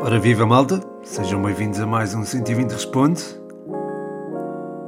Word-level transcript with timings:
Ora 0.00 0.20
viva 0.20 0.46
malta, 0.46 0.80
sejam 1.02 1.42
bem-vindos 1.42 1.80
a 1.80 1.86
mais 1.86 2.14
um 2.14 2.24
120 2.24 2.70
Responde. 2.70 3.22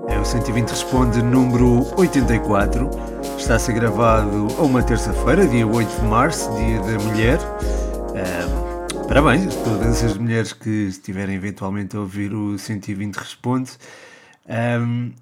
É 0.07 0.17
o 0.17 0.25
120 0.25 0.69
Responde 0.71 1.21
número 1.23 1.87
84. 1.99 2.89
Está 3.37 3.57
a 3.57 3.59
ser 3.59 3.73
gravado 3.73 4.47
a 4.59 4.63
uma 4.63 4.81
terça-feira, 4.81 5.45
dia 5.47 5.67
8 5.67 6.01
de 6.01 6.07
março, 6.07 6.49
dia 6.57 6.79
da 6.81 7.05
mulher. 7.05 7.39
Um, 8.15 9.09
parabéns 9.09 9.47
a 9.47 9.65
todas 9.65 10.05
as 10.05 10.17
mulheres 10.17 10.53
que 10.53 10.87
estiverem 10.87 11.35
eventualmente 11.35 11.97
a 11.97 12.01
ouvir 12.01 12.33
o 12.33 12.57
120 12.57 13.17
Responde. 13.17 13.73
Um, 14.49 15.13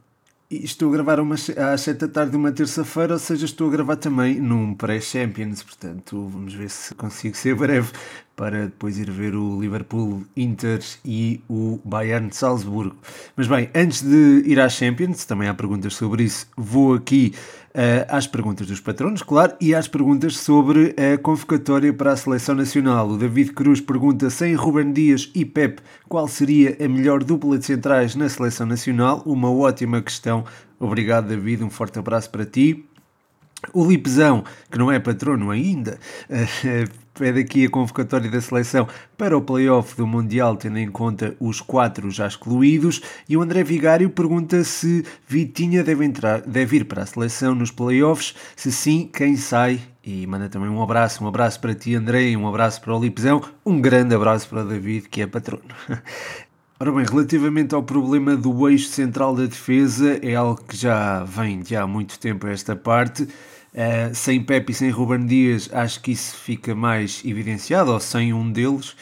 estou 0.50 0.88
a 0.90 0.92
gravar 0.92 1.20
uma, 1.20 1.34
às 1.34 1.80
7 1.80 1.98
da 1.98 2.08
tarde 2.08 2.30
de 2.32 2.36
uma 2.36 2.52
terça-feira, 2.52 3.14
ou 3.14 3.18
seja, 3.18 3.44
estou 3.44 3.68
a 3.68 3.70
gravar 3.70 3.96
também 3.96 4.40
num 4.40 4.74
pré-Champions, 4.74 5.62
portanto 5.62 6.28
vamos 6.28 6.54
ver 6.54 6.70
se 6.70 6.94
consigo 6.94 7.36
ser 7.36 7.54
breve 7.54 7.90
para 8.36 8.66
depois 8.66 8.98
ir 8.98 9.10
ver 9.10 9.34
o 9.34 9.60
Liverpool 9.60 10.22
Inter 10.36 10.80
e 11.04 11.40
o 11.48 11.80
Bayern 11.84 12.28
de 12.28 12.36
Salzburgo. 12.36 12.94
Mas 13.34 13.48
bem, 13.48 13.70
antes 13.74 14.02
de 14.02 14.42
ir 14.46 14.60
à 14.60 14.68
Champions, 14.68 15.24
também 15.24 15.48
há 15.48 15.54
perguntas 15.54 15.94
sobre 15.94 16.24
isso, 16.24 16.46
vou 16.56 16.94
aqui 16.94 17.34
às 18.08 18.26
perguntas 18.26 18.66
dos 18.66 18.80
patronos, 18.80 19.22
claro, 19.22 19.54
e 19.60 19.74
às 19.74 19.86
perguntas 19.86 20.36
sobre 20.38 20.94
a 20.96 21.18
convocatória 21.18 21.92
para 21.92 22.12
a 22.12 22.16
seleção 22.16 22.54
nacional. 22.54 23.08
O 23.08 23.18
David 23.18 23.52
Cruz 23.52 23.80
pergunta 23.80 24.30
sem 24.30 24.54
Ruben 24.54 24.92
Dias 24.92 25.30
e 25.34 25.44
Pep 25.44 25.80
qual 26.08 26.26
seria 26.26 26.76
a 26.82 26.88
melhor 26.88 27.22
dupla 27.22 27.58
de 27.58 27.66
centrais 27.66 28.14
na 28.14 28.28
seleção 28.28 28.66
nacional. 28.66 29.22
Uma 29.26 29.50
ótima 29.50 30.00
questão. 30.00 30.44
Obrigado, 30.80 31.28
David. 31.28 31.62
Um 31.64 31.70
forte 31.70 31.98
abraço 31.98 32.30
para 32.30 32.46
ti. 32.46 32.84
O 33.72 33.86
Lipzão, 33.86 34.44
que 34.70 34.78
não 34.78 34.90
é 34.92 34.98
patrono 34.98 35.50
ainda, 35.50 35.98
pede 37.18 37.40
aqui 37.40 37.66
a 37.66 37.70
convocatória 37.70 38.30
da 38.30 38.40
seleção 38.40 38.86
para 39.16 39.36
o 39.36 39.40
playoff 39.40 39.96
do 39.96 40.06
Mundial, 40.06 40.56
tendo 40.56 40.78
em 40.78 40.90
conta 40.90 41.34
os 41.40 41.60
quatro 41.60 42.10
já 42.10 42.26
excluídos. 42.26 43.00
E 43.28 43.36
o 43.36 43.42
André 43.42 43.64
Vigário 43.64 44.10
pergunta 44.10 44.62
se 44.64 45.04
Vitinha 45.26 45.82
deve, 45.82 46.04
entrar, 46.04 46.42
deve 46.42 46.76
ir 46.76 46.84
para 46.84 47.02
a 47.02 47.06
seleção 47.06 47.54
nos 47.54 47.70
playoffs. 47.70 48.34
Se 48.54 48.70
sim, 48.70 49.08
quem 49.12 49.36
sai? 49.36 49.80
E 50.04 50.26
manda 50.26 50.48
também 50.48 50.68
um 50.68 50.82
abraço, 50.82 51.24
um 51.24 51.26
abraço 51.26 51.60
para 51.60 51.74
ti, 51.74 51.94
André, 51.94 52.36
um 52.36 52.46
abraço 52.46 52.80
para 52.80 52.94
o 52.94 53.00
Lipzão. 53.00 53.42
Um 53.64 53.80
grande 53.80 54.14
abraço 54.14 54.48
para 54.48 54.62
o 54.62 54.68
David, 54.68 55.08
que 55.08 55.22
é 55.22 55.26
patrono. 55.26 55.64
Ora 56.78 56.92
bem, 56.92 57.06
relativamente 57.06 57.74
ao 57.74 57.82
problema 57.82 58.36
do 58.36 58.68
eixo 58.68 58.88
central 58.88 59.34
da 59.34 59.46
defesa, 59.46 60.18
é 60.20 60.34
algo 60.34 60.62
que 60.62 60.76
já 60.76 61.24
vem 61.24 61.60
de 61.60 61.74
há 61.74 61.86
muito 61.86 62.18
tempo 62.18 62.46
esta 62.46 62.76
parte. 62.76 63.26
Uh, 63.76 64.14
sem 64.14 64.42
Pepe 64.42 64.72
e 64.72 64.74
sem 64.74 64.88
Ruben 64.88 65.26
Dias, 65.26 65.68
acho 65.70 66.00
que 66.00 66.12
isso 66.12 66.34
fica 66.34 66.74
mais 66.74 67.22
evidenciado, 67.26 67.92
ou 67.92 68.00
sem 68.00 68.32
um 68.32 68.50
deles. 68.50 68.92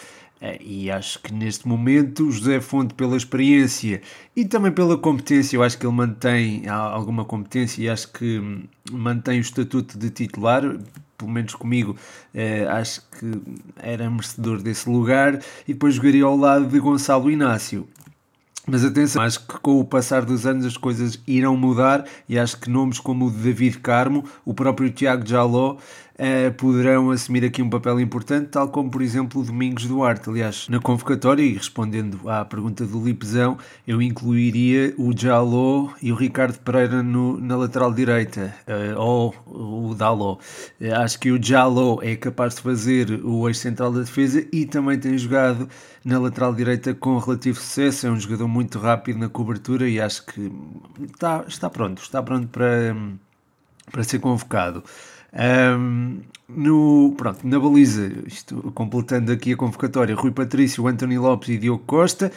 Uh, 0.43 0.61
e 0.61 0.91
acho 0.91 1.21
que 1.21 1.33
neste 1.33 1.69
momento, 1.69 2.29
José 2.29 2.61
Fonte, 2.61 2.93
pela 2.93 3.17
experiência 3.17 4.03
e 4.35 4.45
também 4.45 4.73
pela 4.73 4.99
competência, 4.99 5.57
eu 5.57 5.63
acho 5.63 5.79
que 5.79 5.87
ele 5.87 5.95
mantém 5.95 6.69
alguma 6.69 7.25
competência 7.25 7.83
e 7.83 7.89
acho 7.89 8.13
que 8.13 8.43
mantém 8.91 9.39
o 9.39 9.43
estatuto 9.43 9.97
de 9.97 10.11
titular 10.11 10.77
pelo 11.17 11.31
menos 11.31 11.55
comigo, 11.55 11.97
eh, 12.35 12.67
acho 12.69 13.01
que 13.19 13.41
era 13.77 14.11
merecedor 14.11 14.61
desse 14.61 14.89
lugar, 14.89 15.41
e 15.67 15.73
depois 15.73 15.95
jogaria 15.95 16.25
ao 16.25 16.37
lado 16.37 16.67
de 16.67 16.79
Gonçalo 16.79 17.31
Inácio. 17.31 17.89
Mas 18.67 18.83
atenção, 18.83 19.21
acho 19.21 19.41
que 19.41 19.59
com 19.59 19.79
o 19.79 19.85
passar 19.85 20.25
dos 20.25 20.47
anos 20.47 20.65
as 20.65 20.77
coisas 20.79 21.21
irão 21.27 21.55
mudar 21.55 22.07
e 22.27 22.39
acho 22.39 22.57
que 22.59 22.71
nomes 22.71 22.99
como 22.99 23.27
o 23.27 23.31
de 23.31 23.37
David 23.37 23.79
Carmo, 23.81 24.25
o 24.43 24.55
próprio 24.55 24.91
Tiago 24.91 25.27
Jaló, 25.27 25.77
eh, 26.17 26.51
poderão 26.51 27.11
assumir 27.11 27.45
aqui 27.45 27.61
um 27.61 27.69
papel 27.69 27.99
importante, 27.99 28.49
tal 28.49 28.69
como, 28.69 28.89
por 28.91 29.03
exemplo, 29.03 29.41
o 29.41 29.45
Domingos 29.45 29.87
Duarte. 29.87 30.31
Aliás, 30.31 30.69
na 30.69 30.79
convocatória, 30.79 31.43
e 31.43 31.55
respondendo 31.55 32.29
à 32.29 32.45
pergunta 32.45 32.87
do 32.87 33.05
Lipzão, 33.05 33.59
eu 33.87 34.01
incluiria 34.01 34.95
o 34.97 35.17
Jaló 35.17 35.91
e 36.01 36.13
o 36.13 36.15
Ricardo 36.15 36.59
Pereira 36.59 37.03
no, 37.03 37.41
na 37.41 37.57
lateral 37.57 37.93
direita, 37.93 38.55
uh, 38.69 39.01
ou 39.01 39.35
o 39.91 39.95
Daló. 39.95 40.39
Uh, 40.81 40.95
acho 40.97 41.19
que 41.19 41.33
o 41.33 41.43
Jaló 41.43 41.99
é 42.01 42.15
capaz 42.15 42.55
de 42.55 42.63
fazer 42.63 43.11
o 43.25 43.49
eixo 43.49 43.61
central 43.61 43.93
da 43.93 44.01
defesa 44.01 44.47
e 44.53 44.67
também 44.67 44.99
tem 44.99 45.19
jogado 45.19 45.69
na 46.05 46.19
lateral 46.19 46.55
direita 46.55 46.95
com 46.95 47.19
relativo 47.19 47.59
sucesso. 47.59 48.07
É 48.07 48.11
um 48.11 48.21
jogador 48.21 48.47
muito 48.47 48.79
rápido 48.79 49.19
na 49.19 49.29
cobertura 49.29 49.89
e 49.89 50.01
acho 50.01 50.25
que 50.27 50.53
está, 51.13 51.45
está 51.49 51.69
pronto, 51.69 52.01
está 52.01 52.23
pronto 52.23 52.47
para, 52.49 52.95
para 53.91 54.05
ser 54.05 54.21
convocado. 54.21 54.85
Um, 55.35 56.21
no, 56.49 57.15
pronto, 57.17 57.47
na 57.47 57.59
baliza, 57.59 58.13
isto, 58.27 58.71
completando 58.75 59.33
aqui 59.33 59.53
a 59.53 59.57
convocatória, 59.57 60.15
Rui 60.15 60.31
Patrício, 60.31 60.87
António 60.87 61.23
Lopes 61.23 61.49
e 61.49 61.59
Diogo 61.59 61.83
Costa. 61.87 62.31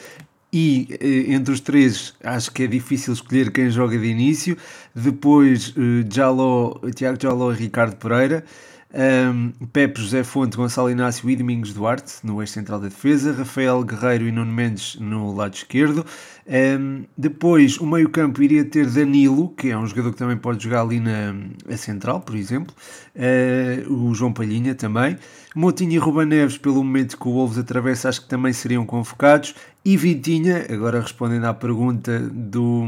E 0.52 0.88
eh, 1.02 1.34
entre 1.34 1.54
os 1.54 1.60
três, 1.60 2.14
acho 2.24 2.52
que 2.52 2.64
é 2.64 2.68
difícil 2.68 3.14
escolher 3.14 3.52
quem 3.52 3.70
joga 3.70 3.98
de 3.98 4.08
início. 4.08 4.58
Depois, 4.96 5.74
eh, 5.78 6.08
Jaló, 6.10 6.80
Tiago 6.96 7.18
Jaló 7.22 7.52
e 7.52 7.56
Ricardo 7.56 7.98
Pereira. 7.98 8.46
Um, 8.94 9.52
Pepe, 9.74 10.02
José 10.02 10.24
Fonte, 10.24 10.56
Gonçalo 10.56 10.90
Inácio 10.90 11.30
e 11.30 11.36
Domingos 11.36 11.74
Duarte 11.74 12.14
no 12.24 12.42
eixo 12.42 12.54
central 12.54 12.80
da 12.80 12.88
defesa, 12.88 13.34
Rafael 13.34 13.84
Guerreiro 13.84 14.26
e 14.26 14.32
Nuno 14.32 14.52
Mendes 14.52 14.96
no 14.96 15.36
lado 15.36 15.56
esquerdo. 15.56 16.06
Um, 16.48 17.04
depois, 17.18 17.78
o 17.80 17.86
meio-campo 17.86 18.42
iria 18.42 18.64
ter 18.64 18.88
Danilo, 18.90 19.50
que 19.50 19.70
é 19.70 19.78
um 19.78 19.86
jogador 19.86 20.14
que 20.14 20.18
também 20.18 20.38
pode 20.38 20.64
jogar 20.64 20.82
ali 20.82 21.02
na 21.02 21.36
central, 21.76 22.22
por 22.22 22.36
exemplo. 22.36 22.74
Uh, 23.14 23.94
o 23.94 24.16
João 24.16 24.32
Palhinha 24.32 24.74
também. 24.74 25.18
Motinho 25.54 25.92
e 25.92 25.98
Ruba 25.98 26.26
Neves, 26.26 26.58
pelo 26.58 26.84
momento 26.84 27.18
que 27.18 27.28
o 27.28 27.32
Wolves 27.32 27.58
atravessa, 27.58 28.08
acho 28.08 28.22
que 28.22 28.30
também 28.30 28.54
seriam 28.54 28.86
convocados. 28.86 29.54
E 29.84 29.98
Vitinha, 29.98 30.66
agora 30.72 31.02
respondendo 31.02 31.46
à 31.46 31.54
pergunta 31.54 32.20
do 32.20 32.88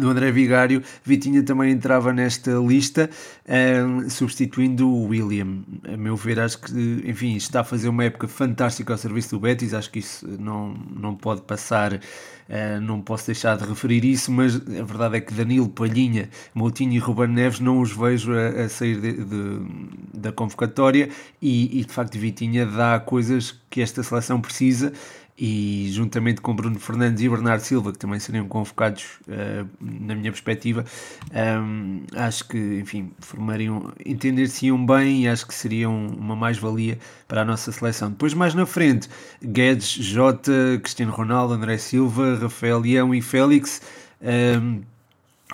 do 0.00 0.08
André 0.08 0.32
Vigário, 0.32 0.82
Vitinha 1.04 1.42
também 1.42 1.70
entrava 1.70 2.12
nesta 2.12 2.52
lista, 2.52 3.10
um, 3.86 4.08
substituindo 4.08 4.88
o 4.88 5.08
William. 5.08 5.58
A 5.92 5.96
meu 5.96 6.16
ver, 6.16 6.40
acho 6.40 6.58
que, 6.58 7.04
enfim, 7.04 7.36
está 7.36 7.60
a 7.60 7.64
fazer 7.64 7.88
uma 7.88 8.04
época 8.04 8.26
fantástica 8.26 8.92
ao 8.92 8.98
serviço 8.98 9.30
do 9.30 9.40
Betis, 9.40 9.74
acho 9.74 9.90
que 9.90 9.98
isso 9.98 10.26
não, 10.38 10.74
não 10.96 11.14
pode 11.14 11.42
passar, 11.42 11.94
uh, 11.94 12.80
não 12.80 13.00
posso 13.00 13.26
deixar 13.26 13.56
de 13.56 13.64
referir 13.64 14.04
isso, 14.04 14.32
mas 14.32 14.56
a 14.56 14.82
verdade 14.82 15.18
é 15.18 15.20
que 15.20 15.34
Danilo, 15.34 15.68
Palhinha, 15.68 16.30
Moutinho 16.54 16.92
e 16.94 16.98
Ruben 16.98 17.28
Neves 17.28 17.60
não 17.60 17.80
os 17.80 17.92
vejo 17.92 18.32
a, 18.32 18.64
a 18.64 18.68
sair 18.68 18.98
de, 19.00 19.12
de, 19.12 19.60
da 20.14 20.32
convocatória 20.32 21.10
e, 21.42 21.80
e, 21.80 21.84
de 21.84 21.92
facto, 21.92 22.18
Vitinha 22.18 22.64
dá 22.64 22.98
coisas 22.98 23.54
que 23.68 23.80
esta 23.82 24.02
seleção 24.02 24.40
precisa 24.40 24.92
e 25.40 25.88
juntamente 25.90 26.42
com 26.42 26.54
Bruno 26.54 26.78
Fernandes 26.78 27.22
e 27.22 27.28
Bernardo 27.28 27.62
Silva, 27.62 27.92
que 27.92 27.98
também 27.98 28.20
seriam 28.20 28.46
convocados 28.46 29.18
uh, 29.26 29.66
na 29.80 30.14
minha 30.14 30.30
perspectiva, 30.30 30.84
um, 31.32 32.02
acho 32.14 32.46
que, 32.46 32.58
enfim, 32.58 33.10
formariam, 33.20 33.90
entender-se-iam 34.04 34.84
bem 34.84 35.22
e 35.22 35.28
acho 35.28 35.46
que 35.46 35.54
seriam 35.54 36.08
uma 36.08 36.36
mais-valia 36.36 36.98
para 37.26 37.40
a 37.40 37.44
nossa 37.46 37.72
seleção. 37.72 38.10
Depois, 38.10 38.34
mais 38.34 38.54
na 38.54 38.66
frente, 38.66 39.08
Guedes, 39.42 39.88
Jota, 39.88 40.52
Cristiano 40.82 41.10
Ronaldo, 41.10 41.54
André 41.54 41.78
Silva, 41.78 42.36
Rafael 42.36 42.78
Leão 42.78 43.14
e 43.14 43.22
Félix. 43.22 43.80
Um, 44.20 44.82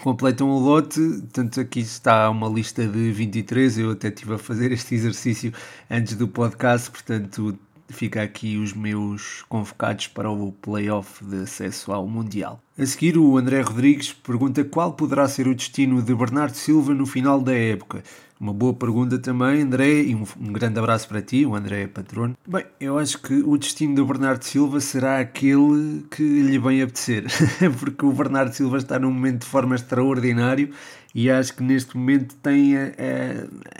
completam 0.01 0.49
o 0.51 0.59
lote, 0.59 1.23
tanto 1.33 1.61
aqui 1.61 1.79
está 1.79 2.29
uma 2.29 2.49
lista 2.49 2.87
de 2.87 3.13
23, 3.13 3.79
eu 3.79 3.93
até 3.93 4.09
estive 4.09 4.35
a 4.35 4.39
fazer 4.39 4.73
este 4.73 4.95
exercício 4.95 5.53
antes 5.89 6.17
do 6.17 6.29
podcast, 6.29 6.91
portanto 6.91 7.57
fica 7.89 8.23
aqui 8.23 8.57
os 8.57 8.73
meus 8.73 9.45
convocados 9.49 10.07
para 10.09 10.31
o 10.31 10.53
playoff 10.53 11.25
de 11.25 11.43
acesso 11.43 11.93
ao 11.93 12.07
Mundial. 12.07 12.61
A 12.79 12.85
seguir, 12.85 13.17
o 13.17 13.37
André 13.37 13.61
Rodrigues 13.61 14.13
pergunta 14.13 14.65
qual 14.65 14.93
poderá 14.93 15.29
ser 15.29 15.49
o 15.49 15.55
destino 15.55 16.03
de 16.03 16.15
Bernardo 16.15 16.55
Silva 16.55 16.93
no 16.93 17.07
final 17.07 17.41
da 17.41 17.55
época. 17.55 18.03
Uma 18.39 18.53
boa 18.53 18.75
pergunta 18.75 19.19
também, 19.19 19.63
André, 19.63 20.03
e 20.03 20.15
um, 20.15 20.25
um, 20.39 20.53
grande 20.53 20.79
abraço 20.79 21.09
para 21.09 21.23
ti, 21.23 21.47
o 21.47 21.55
André 21.55 21.85
é 21.85 21.87
patrono. 21.87 22.37
Bem, 22.47 22.67
eu 22.79 22.99
acho 22.99 23.19
que 23.23 23.33
o 23.33 23.57
destino 23.57 23.95
do 23.95 24.05
Bernardo 24.05 24.43
Silva 24.45 24.79
será 24.79 25.21
aquele 25.21 26.05
que 26.11 26.23
lhe 26.23 26.59
bem 26.59 26.83
apetecer, 26.83 27.25
porque 27.81 28.05
o 28.05 28.13
Bernardo 28.13 28.53
Silva 28.53 28.77
está 28.77 28.99
num 28.99 29.11
momento 29.11 29.41
de 29.41 29.47
forma 29.47 29.75
extraordinário 29.75 30.71
e 31.15 31.31
acho 31.31 31.55
que 31.55 31.63
neste 31.63 31.97
momento 31.97 32.35
tem 32.43 32.77
a, 32.77 32.93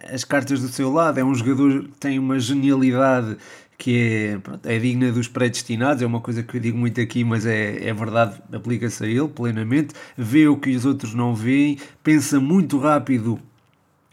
a, 0.09 0.15
as 0.15 0.25
cartas 0.25 0.63
do 0.63 0.69
seu 0.69 0.91
lado. 0.91 1.21
É 1.21 1.25
um 1.25 1.35
jogador 1.35 1.83
que 1.83 1.99
tem 2.01 2.19
uma 2.19 2.39
genialidade 2.39 3.37
que 3.79 4.33
é, 4.33 4.39
pronto, 4.39 4.67
é 4.67 4.79
digna 4.79 5.13
dos 5.13 5.29
predestinados, 5.29 6.03
é 6.03 6.07
uma 6.07 6.21
coisa 6.21 6.43
que 6.43 6.57
eu 6.57 6.61
digo 6.61 6.79
muito 6.79 7.01
aqui, 7.01 7.25
mas 7.25 7.45
é, 7.47 7.89
é 7.89 7.93
verdade, 7.93 8.41
aplica-se 8.53 9.05
a 9.05 9.07
ele 9.07 9.29
plenamente, 9.29 9.95
vê 10.17 10.49
o 10.49 10.57
que 10.57 10.75
os 10.75 10.85
outros 10.85 11.15
não 11.15 11.35
veem, 11.35 11.79
pensa 12.03 12.41
muito 12.41 12.79
rápido 12.79 13.39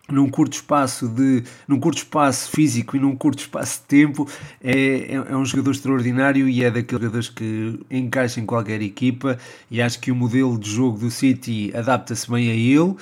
num 0.09 0.29
curto 0.29 0.53
espaço 0.53 1.07
de 1.07 1.43
num 1.67 1.79
curto 1.79 1.99
espaço 1.99 2.51
físico 2.51 2.97
e 2.97 2.99
num 2.99 3.15
curto 3.15 3.39
espaço 3.39 3.79
de 3.81 3.87
tempo. 3.87 4.29
É, 4.61 4.73
é, 4.73 5.13
é, 5.13 5.35
um 5.37 5.45
jogador 5.45 5.71
extraordinário 5.71 6.47
e 6.49 6.63
é 6.63 6.69
daqueles 6.69 7.01
jogadores 7.01 7.29
que 7.29 7.79
encaixa 7.89 8.39
em 8.39 8.45
qualquer 8.45 8.81
equipa 8.81 9.37
e 9.71 9.81
acho 9.81 9.99
que 9.99 10.11
o 10.11 10.15
modelo 10.15 10.57
de 10.59 10.69
jogo 10.69 10.97
do 10.97 11.09
City 11.09 11.71
adapta-se 11.73 12.29
bem 12.29 12.51
a 12.51 12.53
ele 12.53 12.95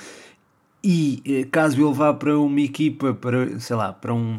e 0.84 1.22
eh, 1.24 1.44
caso 1.50 1.80
ele 1.84 1.94
vá 1.94 2.12
para 2.12 2.38
uma 2.38 2.60
equipa, 2.60 3.14
para, 3.14 3.58
sei 3.60 3.76
lá, 3.76 3.92
para 3.92 4.12
um, 4.12 4.38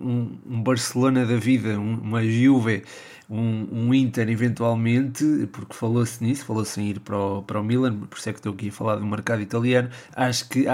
um, 0.00 0.38
um 0.46 0.62
Barcelona 0.62 1.24
da 1.24 1.36
vida, 1.36 1.78
um, 1.78 1.94
uma 2.00 2.22
Juve, 2.22 2.82
um, 3.28 3.66
um, 3.70 3.94
Inter 3.94 4.28
eventualmente, 4.28 5.24
porque 5.52 5.72
falou-se 5.74 6.22
nisso, 6.22 6.44
falou-se 6.44 6.80
em 6.80 6.88
ir 6.90 7.00
para 7.00 7.16
o, 7.16 7.42
para 7.42 7.60
o 7.60 7.64
Milan, 7.64 7.96
por 7.96 8.18
isso 8.18 8.28
é 8.28 8.32
que 8.32 8.40
estou 8.40 8.52
aqui 8.52 8.68
a 8.68 8.72
falar 8.72 8.96
do 8.96 9.06
mercado 9.06 9.40
italiano, 9.40 9.88
acho 10.14 10.48
que 10.48 10.66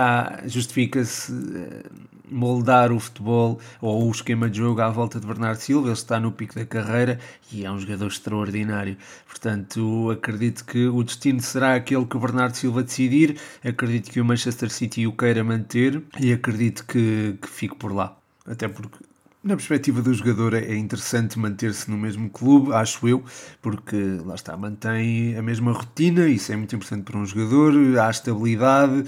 justifica-se 0.46 1.32
eh, 1.32 1.82
moldar 2.30 2.92
o 2.92 3.00
futebol 3.00 3.60
ou 3.80 4.06
o 4.06 4.10
esquema 4.10 4.48
de 4.48 4.58
jogo 4.58 4.80
à 4.80 4.88
volta 4.90 5.20
de 5.20 5.26
Bernardo 5.26 5.58
Silva, 5.58 5.88
ele 5.88 5.94
está 5.94 6.18
no 6.18 6.32
pico 6.32 6.54
da 6.54 6.64
carreira 6.64 7.18
e 7.52 7.64
é 7.64 7.70
um 7.70 7.78
jogador 7.78 8.06
extraordinário. 8.06 8.96
Portanto, 9.26 10.10
acredito 10.10 10.64
que 10.64 10.86
o 10.86 11.02
destino 11.02 11.40
será 11.40 11.74
aquele 11.74 12.04
que 12.06 12.16
o 12.16 12.20
Bernardo 12.20 12.56
Silva 12.56 12.82
decidir, 12.82 13.38
acredito 13.64 14.10
que 14.10 14.20
o 14.20 14.24
Manchester 14.24 14.70
City 14.70 15.06
o 15.06 15.12
queira 15.12 15.44
manter 15.44 16.02
e 16.18 16.32
acredito 16.32 16.84
que, 16.86 17.36
que 17.40 17.48
fique 17.48 17.76
por 17.76 17.92
lá. 17.92 18.16
Até 18.46 18.68
porque 18.68 18.98
na 19.46 19.54
perspectiva 19.54 20.02
do 20.02 20.12
jogador 20.12 20.54
é 20.54 20.74
interessante 20.74 21.38
manter-se 21.38 21.88
no 21.88 21.96
mesmo 21.96 22.28
clube, 22.28 22.72
acho 22.72 23.06
eu, 23.06 23.24
porque 23.62 23.96
lá 24.24 24.34
está, 24.34 24.56
mantém 24.56 25.36
a 25.36 25.42
mesma 25.42 25.70
rotina, 25.70 26.26
isso 26.26 26.52
é 26.52 26.56
muito 26.56 26.74
importante 26.74 27.04
para 27.04 27.16
um 27.16 27.24
jogador, 27.24 27.72
há 28.00 28.10
estabilidade 28.10 29.04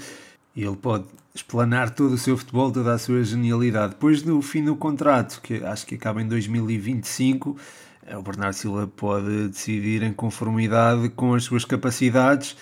ele 0.63 0.75
pode 0.75 1.05
explanar 1.33 1.89
todo 1.91 2.13
o 2.13 2.17
seu 2.17 2.37
futebol, 2.37 2.71
toda 2.71 2.93
a 2.93 2.97
sua 2.97 3.23
genialidade. 3.23 3.93
Depois 3.93 4.21
do 4.21 4.41
fim 4.41 4.63
do 4.63 4.75
contrato, 4.75 5.41
que 5.41 5.63
acho 5.63 5.85
que 5.85 5.95
acaba 5.95 6.21
em 6.21 6.27
2025, 6.27 7.57
eh, 8.05 8.17
o 8.17 8.21
Bernardo 8.21 8.53
Silva 8.53 8.87
pode 8.87 9.49
decidir 9.49 10.03
em 10.03 10.13
conformidade 10.13 11.09
com 11.09 11.33
as 11.33 11.43
suas 11.43 11.65
capacidades 11.65 12.57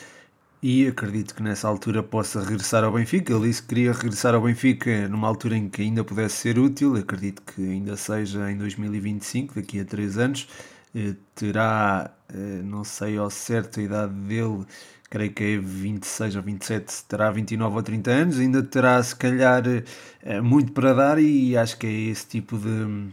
e 0.62 0.88
acredito 0.88 1.36
que 1.36 1.44
nessa 1.44 1.68
altura 1.68 2.02
possa 2.04 2.42
regressar 2.42 2.84
ao 2.84 2.92
Benfica. 2.92 3.34
Ele 3.34 3.48
disse 3.48 3.62
que 3.62 3.70
queria 3.70 3.94
regressar 3.94 4.34
ao 4.36 4.42
Benfica 4.42 5.08
numa 5.08 5.28
altura 5.28 5.56
em 5.56 5.70
que 5.70 5.82
ainda 5.82 6.04
pudesse 6.04 6.36
ser 6.38 6.60
útil, 6.60 6.96
acredito 6.96 7.42
que 7.44 7.62
ainda 7.62 7.96
seja 7.96 8.52
em 8.52 8.58
2025, 8.58 9.56
daqui 9.56 9.80
a 9.80 9.86
3 9.86 10.18
anos. 10.18 10.48
Eh, 10.96 11.16
terá, 11.36 12.12
eh, 12.34 12.62
não 12.64 12.84
sei 12.84 13.18
ao 13.18 13.30
certo 13.30 13.80
a 13.80 13.84
idade 13.84 14.14
dele, 14.14 14.66
creio 15.10 15.32
que 15.32 15.44
é 15.44 15.58
26 15.58 16.36
ou 16.36 16.42
27, 16.42 17.04
terá 17.08 17.32
29 17.32 17.76
ou 17.76 17.84
30 17.84 18.12
anos, 18.12 18.40
ainda 18.40 18.62
terá 18.64 19.02
se 19.02 19.16
calhar 19.16 19.64
eh, 20.24 20.42
muito 20.42 20.72
para 20.74 20.94
dar 20.94 21.20
e 21.20 21.58
acho 21.58 21.78
que 21.78 21.88
é 21.88 21.92
esse 21.92 22.28
tipo 22.28 22.58
de 22.58 23.10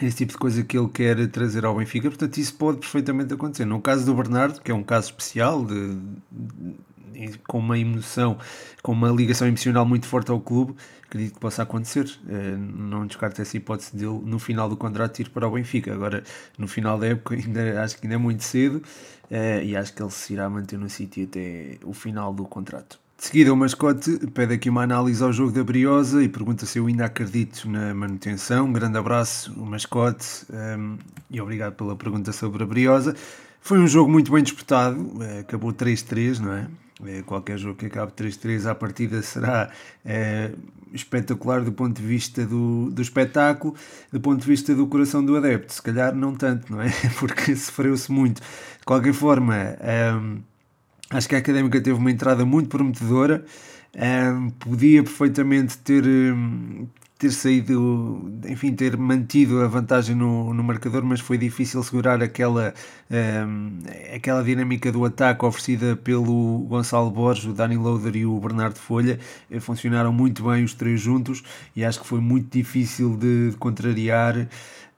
esse 0.00 0.18
tipo 0.18 0.32
de 0.32 0.38
coisa 0.38 0.62
que 0.62 0.78
ele 0.78 0.88
quer 0.88 1.26
trazer 1.28 1.64
ao 1.64 1.74
Benfica, 1.76 2.08
portanto 2.08 2.36
isso 2.38 2.54
pode 2.54 2.78
perfeitamente 2.78 3.34
acontecer. 3.34 3.64
No 3.64 3.80
caso 3.80 4.04
do 4.06 4.14
Bernardo, 4.14 4.60
que 4.60 4.70
é 4.70 4.74
um 4.74 4.84
caso 4.84 5.10
especial, 5.10 5.64
de, 5.64 5.96
de, 6.30 6.74
com 7.46 7.58
uma 7.58 7.78
emoção, 7.78 8.38
com 8.82 8.92
uma 8.92 9.10
ligação 9.10 9.46
emocional 9.46 9.84
muito 9.86 10.06
forte 10.06 10.30
ao 10.30 10.40
clube, 10.40 10.74
acredito 11.08 11.34
que 11.34 11.40
possa 11.40 11.62
acontecer. 11.62 12.08
Eh, 12.28 12.56
não 12.56 13.06
descarto 13.06 13.40
essa 13.40 13.56
hipótese 13.56 13.96
dele 13.96 14.20
no 14.24 14.38
final 14.38 14.68
do 14.68 14.76
contrato 14.76 15.20
ir 15.20 15.30
para 15.30 15.48
o 15.48 15.50
Benfica. 15.50 15.92
Agora, 15.92 16.22
no 16.56 16.68
final 16.68 16.98
da 16.98 17.06
época, 17.08 17.34
ainda, 17.36 17.82
acho 17.82 17.96
que 17.98 18.06
ainda 18.06 18.14
é 18.14 18.18
muito 18.18 18.44
cedo 18.44 18.82
uh, 19.30 19.62
e 19.62 19.76
acho 19.76 19.92
que 19.92 20.02
ele 20.02 20.10
se 20.10 20.34
irá 20.34 20.48
manter 20.48 20.78
no 20.78 20.88
sítio 20.88 21.24
até 21.24 21.78
o 21.84 21.92
final 21.92 22.32
do 22.32 22.44
contrato. 22.44 22.98
De 23.16 23.26
seguida, 23.26 23.52
o 23.52 23.56
mascote 23.56 24.16
pede 24.32 24.54
aqui 24.54 24.70
uma 24.70 24.84
análise 24.84 25.20
ao 25.24 25.32
jogo 25.32 25.50
da 25.50 25.64
Briosa 25.64 26.22
e 26.22 26.28
pergunta 26.28 26.64
se 26.64 26.78
eu 26.78 26.86
ainda 26.86 27.06
acredito 27.06 27.68
na 27.68 27.92
manutenção. 27.92 28.66
Um 28.66 28.72
grande 28.72 28.96
abraço, 28.96 29.52
o 29.54 29.66
mascote, 29.66 30.46
ehm, 30.52 30.94
e 31.28 31.40
obrigado 31.40 31.74
pela 31.74 31.96
pergunta 31.96 32.30
sobre 32.30 32.62
a 32.62 32.66
Briosa. 32.66 33.16
Foi 33.60 33.80
um 33.80 33.88
jogo 33.88 34.08
muito 34.08 34.30
bem 34.30 34.40
disputado, 34.40 35.00
uh, 35.00 35.40
acabou 35.40 35.72
3-3, 35.72 36.38
não 36.38 36.52
é? 36.52 36.68
Uh, 37.00 37.22
qualquer 37.24 37.58
jogo 37.58 37.76
que 37.76 37.86
acabe 37.86 38.12
3-3 38.12 38.66
à 38.66 38.74
partida 38.74 39.22
será 39.22 39.70
uh, 40.04 40.58
espetacular 40.92 41.62
do 41.62 41.72
ponto 41.72 42.00
de 42.00 42.06
vista 42.06 42.44
do, 42.44 42.90
do 42.90 43.00
espetáculo, 43.00 43.74
do 44.12 44.20
ponto 44.20 44.40
de 44.40 44.46
vista 44.46 44.74
do 44.74 44.86
coração 44.86 45.24
do 45.24 45.36
adepto. 45.36 45.72
Se 45.72 45.82
calhar 45.82 46.14
não 46.14 46.34
tanto, 46.34 46.72
não 46.72 46.82
é? 46.82 46.90
Porque 47.18 47.54
sofreu-se 47.54 48.10
muito. 48.10 48.40
De 48.40 48.84
qualquer 48.84 49.12
forma, 49.12 49.54
um, 50.20 50.38
acho 51.10 51.28
que 51.28 51.34
a 51.34 51.38
Académica 51.38 51.80
teve 51.80 51.98
uma 51.98 52.10
entrada 52.10 52.44
muito 52.44 52.68
prometedora. 52.68 53.44
Um, 53.94 54.50
podia 54.50 55.02
perfeitamente 55.02 55.78
ter, 55.78 56.04
ter 57.18 57.32
saído, 57.32 58.30
enfim, 58.48 58.72
ter 58.72 58.96
mantido 58.96 59.60
a 59.60 59.66
vantagem 59.66 60.14
no, 60.14 60.54
no 60.54 60.62
marcador, 60.62 61.02
mas 61.04 61.18
foi 61.18 61.36
difícil 61.36 61.82
segurar 61.82 62.22
aquela, 62.22 62.72
um, 63.10 63.78
aquela 64.14 64.42
dinâmica 64.44 64.92
do 64.92 65.04
ataque 65.04 65.44
oferecida 65.44 65.96
pelo 65.96 66.60
Gonçalo 66.68 67.10
Borges, 67.10 67.46
o 67.46 67.52
Dani 67.52 67.76
Loader 67.76 68.14
e 68.16 68.24
o 68.24 68.38
Bernardo 68.38 68.78
Folha. 68.78 69.18
Eh, 69.50 69.58
funcionaram 69.58 70.12
muito 70.12 70.44
bem 70.44 70.62
os 70.62 70.74
três 70.74 71.00
juntos 71.00 71.42
e 71.74 71.84
acho 71.84 72.00
que 72.00 72.06
foi 72.06 72.20
muito 72.20 72.56
difícil 72.56 73.16
de, 73.16 73.50
de 73.50 73.56
contrariar. 73.56 74.46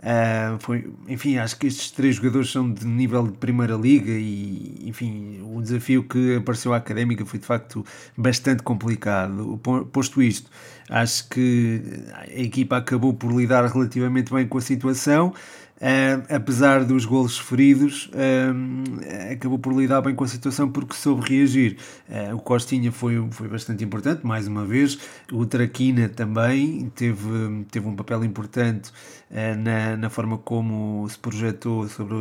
Uh, 0.01 0.59
foi, 0.61 0.91
enfim, 1.09 1.37
acho 1.37 1.59
que 1.59 1.67
estes 1.67 1.91
três 1.91 2.17
jogadores 2.17 2.51
são 2.51 2.73
de 2.73 2.87
nível 2.87 3.27
de 3.27 3.37
primeira 3.37 3.75
liga 3.75 4.11
e, 4.11 4.83
enfim, 4.87 5.43
o 5.45 5.61
desafio 5.61 6.03
que 6.05 6.37
apareceu 6.37 6.73
à 6.73 6.79
académica 6.79 7.27
foi 7.27 7.39
de 7.39 7.45
facto 7.45 7.85
bastante 8.17 8.63
complicado. 8.63 9.61
Posto 9.93 10.23
isto, 10.23 10.51
acho 10.89 11.29
que 11.29 11.83
a 12.15 12.41
equipa 12.41 12.79
acabou 12.79 13.13
por 13.13 13.31
lidar 13.31 13.67
relativamente 13.67 14.33
bem 14.33 14.49
com 14.49 14.57
a 14.57 14.63
situação. 14.63 15.35
Uh, 15.81 16.23
apesar 16.29 16.85
dos 16.85 17.07
golos 17.07 17.39
feridos, 17.39 18.11
uh, 18.13 19.33
acabou 19.33 19.59
por 19.59 19.73
lidar 19.73 20.03
bem 20.03 20.15
com 20.15 20.23
a 20.25 20.29
situação 20.29 20.71
porque 20.71 20.95
soube 20.95 21.27
reagir. 21.27 21.79
Uh, 22.07 22.37
o 22.37 22.39
Costinha 22.39 22.93
foi, 22.93 23.27
foi 23.31 23.49
bastante 23.49 23.83
importante, 23.83 24.27
mais 24.27 24.47
uma 24.47 24.63
vez. 24.67 24.99
O 25.33 25.47
Traquina 25.47 26.07
também 26.11 26.93
teve, 26.95 27.65
teve 27.71 27.89
um 27.89 27.97
papel 27.97 28.25
importante 28.25 28.93
na, 29.31 29.97
na 29.97 30.11
forma 30.11 30.37
como 30.37 31.09
se 31.09 31.17
projetou 31.17 31.89
sobre 31.89 32.17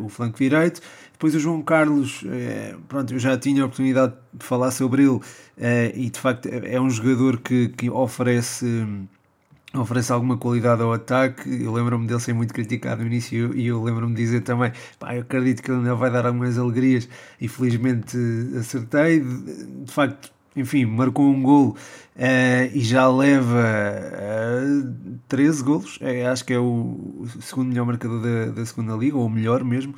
o 0.00 0.08
flanco 0.08 0.38
direito. 0.38 0.80
Depois 1.12 1.34
o 1.34 1.40
João 1.40 1.60
Carlos, 1.60 2.24
pronto, 2.88 3.12
eu 3.12 3.18
já 3.18 3.36
tinha 3.36 3.62
a 3.62 3.66
oportunidade 3.66 4.14
de 4.32 4.44
falar 4.44 4.70
sobre 4.70 5.02
ele 5.02 5.20
e 5.94 6.08
de 6.08 6.20
facto 6.20 6.46
é, 6.46 6.76
é 6.76 6.80
um 6.80 6.88
jogador 6.88 7.40
que, 7.40 7.68
que 7.70 7.90
oferece 7.90 8.86
oferece 9.74 10.12
alguma 10.12 10.36
qualidade 10.36 10.82
ao 10.82 10.92
ataque. 10.92 11.62
Eu 11.62 11.72
lembro-me 11.72 12.06
dele 12.06 12.20
ser 12.20 12.34
muito 12.34 12.52
criticado 12.52 13.02
no 13.02 13.06
início 13.06 13.54
e 13.54 13.66
eu 13.66 13.82
lembro-me 13.82 14.14
de 14.14 14.22
dizer 14.22 14.40
também: 14.42 14.72
pá, 14.98 15.14
eu 15.14 15.22
acredito 15.22 15.62
que 15.62 15.70
ele 15.70 15.78
ainda 15.78 15.94
vai 15.94 16.10
dar 16.10 16.26
algumas 16.26 16.58
alegrias 16.58 17.08
e 17.40 17.48
felizmente 17.48 18.16
acertei. 18.58 19.20
De, 19.20 19.84
de 19.84 19.92
facto, 19.92 20.30
enfim, 20.54 20.84
marcou 20.84 21.26
um 21.26 21.42
gol 21.42 21.70
uh, 21.70 22.70
e 22.74 22.80
já 22.80 23.08
leva 23.08 23.58
uh, 23.58 24.88
eh, 24.88 25.18
13 25.28 25.62
golos. 25.62 25.98
É, 26.00 26.26
acho 26.26 26.44
que 26.44 26.52
é 26.52 26.58
o, 26.58 27.26
segundo 27.40 27.68
melhor 27.68 27.86
marcador 27.86 28.20
da, 28.20 28.46
da 28.52 28.66
segunda 28.66 28.94
liga, 28.94 29.16
ou 29.16 29.26
o 29.26 29.30
melhor 29.30 29.64
mesmo. 29.64 29.94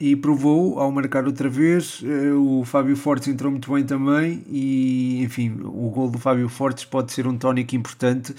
E 0.00 0.16
provou 0.16 0.80
ao 0.80 0.90
marcar 0.90 1.26
outra 1.26 1.48
vez. 1.48 2.02
O 2.36 2.64
Fábio 2.64 2.96
Fortes 2.96 3.28
entrou 3.28 3.52
muito 3.52 3.72
bem 3.72 3.84
também. 3.84 4.42
E 4.48 5.22
enfim, 5.22 5.60
o 5.62 5.90
gol 5.90 6.10
do 6.10 6.18
Fábio 6.18 6.48
Fortes 6.48 6.84
pode 6.84 7.12
ser 7.12 7.26
um 7.26 7.36
tónico 7.36 7.76
importante 7.76 8.34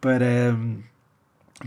para, 0.00 0.56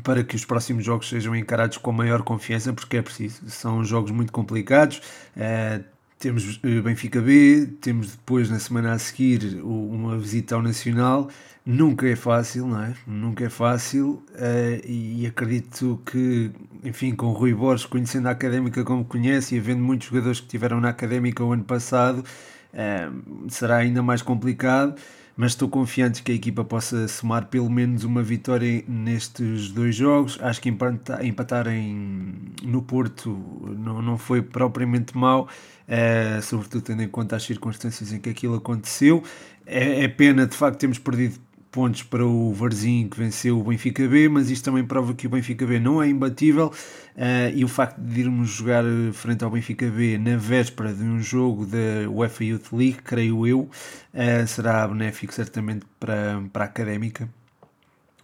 para 0.04 0.24
que 0.24 0.36
os 0.36 0.46
próximos 0.46 0.84
jogos 0.84 1.10
sejam 1.10 1.36
encarados 1.36 1.78
com 1.78 1.92
maior 1.92 2.22
confiança, 2.24 2.74
porque 2.74 2.98
é 2.98 3.02
preciso. 3.02 3.50
São 3.50 3.84
jogos 3.84 4.12
muito 4.12 4.32
complicados. 4.32 5.02
Uh, 5.36 5.84
temos 6.22 6.60
eh, 6.64 6.82
Benfica 6.82 7.20
B, 7.20 7.68
temos 7.82 8.12
depois 8.12 8.48
na 8.48 8.60
semana 8.60 8.94
a 8.94 9.00
seguir 9.00 9.60
uma 9.64 10.16
visita 10.20 10.54
ao 10.54 10.62
Nacional. 10.62 11.28
Nunca 11.66 12.08
é 12.08 12.16
fácil, 12.16 12.68
não 12.68 12.80
é? 12.80 12.94
Nunca 13.08 13.44
é 13.44 13.50
fácil 13.50 14.24
uh, 14.30 14.88
e 14.88 15.26
acredito 15.26 16.00
que, 16.06 16.52
enfim, 16.84 17.16
com 17.16 17.28
o 17.28 17.34
Rui 17.34 17.56
Borges, 17.56 17.88
conhecendo 17.88 18.28
a 18.28 18.32
académica 18.32 18.84
como 18.84 19.04
conhece 19.04 19.56
e 19.56 19.60
havendo 19.60 19.82
muitos 19.82 20.10
jogadores 20.10 20.40
que 20.40 20.48
tiveram 20.48 20.80
na 20.80 20.90
académica 20.90 21.44
o 21.44 21.52
ano 21.52 21.64
passado, 21.64 22.20
uh, 22.20 23.50
será 23.50 23.78
ainda 23.78 24.04
mais 24.04 24.22
complicado 24.22 24.96
mas 25.36 25.52
estou 25.52 25.70
confiante 25.70 26.22
que 26.24 26.32
a 26.32 26.36
equipa 26.36 26.64
possa 26.64 27.08
somar 27.08 27.48
pelo 27.48 27.70
menos 27.70 28.04
uma 28.04 28.22
vitória 28.22 28.84
nestes 28.88 29.72
dois 29.72 29.96
jogos. 29.96 30.38
Acho 30.42 30.62
que 30.62 30.70
empatar, 30.70 31.26
empatar 31.26 31.68
em, 31.68 32.34
no 32.64 32.82
Porto 32.82 33.30
não, 33.78 34.02
não 34.02 34.18
foi 34.18 34.42
propriamente 34.42 35.18
mau, 35.18 35.48
uh, 35.88 36.42
sobretudo 36.42 36.82
tendo 36.84 37.04
em 37.04 37.08
conta 37.08 37.36
as 37.36 37.44
circunstâncias 37.44 38.12
em 38.12 38.20
que 38.20 38.30
aquilo 38.30 38.56
aconteceu. 38.56 39.24
É, 39.66 40.04
é 40.04 40.08
pena, 40.08 40.46
de 40.46 40.56
facto, 40.56 40.80
termos 40.80 41.00
perdido 41.00 41.40
pontos 41.72 42.04
para 42.04 42.26
o 42.26 42.54
Varzim 42.54 43.08
que 43.08 43.18
venceu 43.18 43.58
o 43.58 43.64
Benfica 43.64 44.06
B, 44.08 44.28
mas 44.28 44.52
isto 44.52 44.66
também 44.66 44.84
prova 44.84 45.14
que 45.14 45.26
o 45.26 45.30
Benfica 45.30 45.66
B 45.66 45.80
não 45.80 46.04
é 46.04 46.10
imbatível 46.10 46.68
uh, 46.68 47.56
e 47.56 47.64
o 47.64 47.68
facto 47.68 47.98
de 48.00 48.20
irmos 48.20 48.50
jogar 48.50 48.84
frente 49.14 49.44
ao 49.44 49.50
Benfica 49.50 49.90
B 49.90 50.18
na 50.18 50.36
véspera 50.36 50.94
de 50.94 51.04
um 51.04 51.22
jogo 51.22 51.66
da 51.66 52.10
UEFA 52.10 52.44
Youth 52.44 52.74
League, 52.74 53.00
creio 53.04 53.48
eu, 53.48 53.62
uh, 53.62 54.48
será 54.48 54.86
benéfico 54.86 55.34
certamente 55.34 55.86
para, 55.98 56.44
para 56.52 56.66
a 56.66 56.68
Académica 56.68 57.30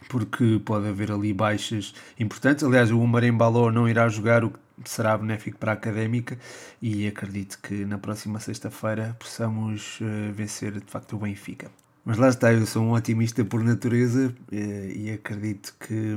porque 0.10 0.62
pode 0.64 0.88
haver 0.88 1.12
ali 1.12 1.34
baixas 1.34 1.94
importantes. 2.18 2.64
Aliás, 2.64 2.92
o 2.92 3.00
Umar 3.00 3.26
Embaló 3.26 3.72
não 3.72 3.90
irá 3.90 4.08
jogar, 4.08 4.44
o 4.44 4.52
que 4.52 4.60
será 4.86 5.18
benéfico 5.18 5.58
para 5.58 5.72
a 5.72 5.74
Académica 5.74 6.38
e 6.82 7.08
acredito 7.08 7.60
que 7.62 7.86
na 7.86 7.98
próxima 7.98 8.40
sexta-feira 8.40 9.18
possamos 9.20 10.00
vencer 10.34 10.72
de 10.72 10.90
facto 10.90 11.18
o 11.18 11.20
Benfica. 11.20 11.70
Mas 12.08 12.18
lá 12.18 12.30
está, 12.30 12.54
eu 12.54 12.66
sou 12.66 12.84
um 12.84 12.94
otimista 12.94 13.44
por 13.44 13.62
natureza 13.62 14.34
eh, 14.50 14.94
e 14.96 15.12
acredito 15.12 15.76
que, 15.78 16.16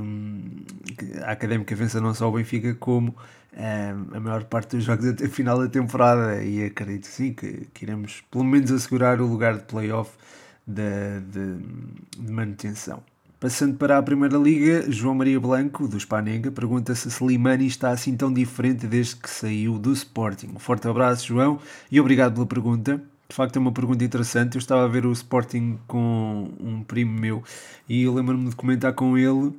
que 0.96 1.18
a 1.18 1.32
Académica 1.32 1.74
vença 1.74 2.00
não 2.00 2.14
só 2.14 2.28
o 2.28 2.32
Benfica, 2.32 2.72
como 2.76 3.12
eh, 3.52 3.92
a 4.12 4.20
maior 4.20 4.44
parte 4.44 4.76
dos 4.76 4.84
jogos 4.84 5.04
até 5.04 5.26
final 5.26 5.58
da 5.58 5.68
temporada. 5.68 6.44
E 6.44 6.64
acredito 6.64 7.08
sim 7.08 7.32
que, 7.32 7.66
que 7.74 7.84
iremos 7.84 8.22
pelo 8.30 8.44
menos 8.44 8.70
assegurar 8.70 9.20
o 9.20 9.26
lugar 9.26 9.56
de 9.56 9.64
playoff 9.64 10.12
de, 10.64 11.22
de, 11.22 11.56
de 12.24 12.32
manutenção. 12.32 13.02
Passando 13.40 13.76
para 13.76 13.98
a 13.98 14.02
Primeira 14.02 14.38
Liga, 14.38 14.88
João 14.92 15.16
Maria 15.16 15.40
Blanco, 15.40 15.88
do 15.88 15.98
Spanenga, 15.98 16.52
pergunta 16.52 16.94
se 16.94 17.08
Slimani 17.08 17.66
está 17.66 17.90
assim 17.90 18.16
tão 18.16 18.32
diferente 18.32 18.86
desde 18.86 19.16
que 19.16 19.28
saiu 19.28 19.76
do 19.76 19.92
Sporting. 19.92 20.52
Um 20.54 20.60
forte 20.60 20.86
abraço, 20.86 21.26
João, 21.26 21.58
e 21.90 22.00
obrigado 22.00 22.34
pela 22.34 22.46
pergunta. 22.46 23.02
De 23.30 23.36
facto, 23.36 23.54
é 23.54 23.60
uma 23.60 23.70
pergunta 23.70 24.04
interessante. 24.04 24.56
Eu 24.56 24.58
estava 24.58 24.84
a 24.84 24.88
ver 24.88 25.06
o 25.06 25.12
Sporting 25.12 25.78
com 25.86 26.50
um 26.58 26.82
primo 26.82 27.16
meu 27.16 27.44
e 27.88 28.02
eu 28.02 28.12
lembro-me 28.12 28.50
de 28.50 28.56
comentar 28.56 28.92
com 28.92 29.16
ele 29.16 29.52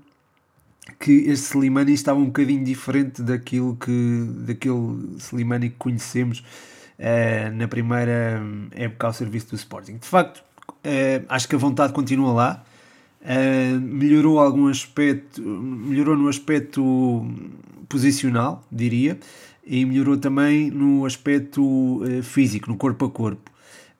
que 0.99 1.11
este 1.29 1.51
Slimani 1.51 1.93
estava 1.93 2.19
um 2.19 2.25
bocadinho 2.25 2.65
diferente 2.65 3.21
daquilo 3.21 3.77
que, 3.77 4.25
daquele 4.45 5.15
Slimani 5.19 5.69
que 5.69 5.77
conhecemos 5.77 6.43
uh, 6.99 7.55
na 7.55 7.65
primeira 7.65 8.43
época 8.71 9.07
ao 9.07 9.13
serviço 9.13 9.51
do 9.51 9.55
Sporting. 9.55 9.99
De 9.99 10.07
facto, 10.07 10.43
uh, 10.69 11.25
acho 11.29 11.47
que 11.47 11.55
a 11.55 11.57
vontade 11.57 11.93
continua 11.93 12.33
lá. 12.33 12.63
Uh, 13.21 13.79
melhorou 13.79 14.37
algum 14.37 14.67
aspecto, 14.67 15.41
melhorou 15.41 16.17
no 16.17 16.27
aspecto 16.27 17.25
posicional, 17.87 18.65
diria, 18.69 19.17
e 19.65 19.85
melhorou 19.85 20.17
também 20.17 20.69
no 20.69 21.05
aspecto 21.05 22.01
físico, 22.23 22.69
no 22.69 22.75
corpo 22.75 23.05
a 23.05 23.09
corpo 23.09 23.50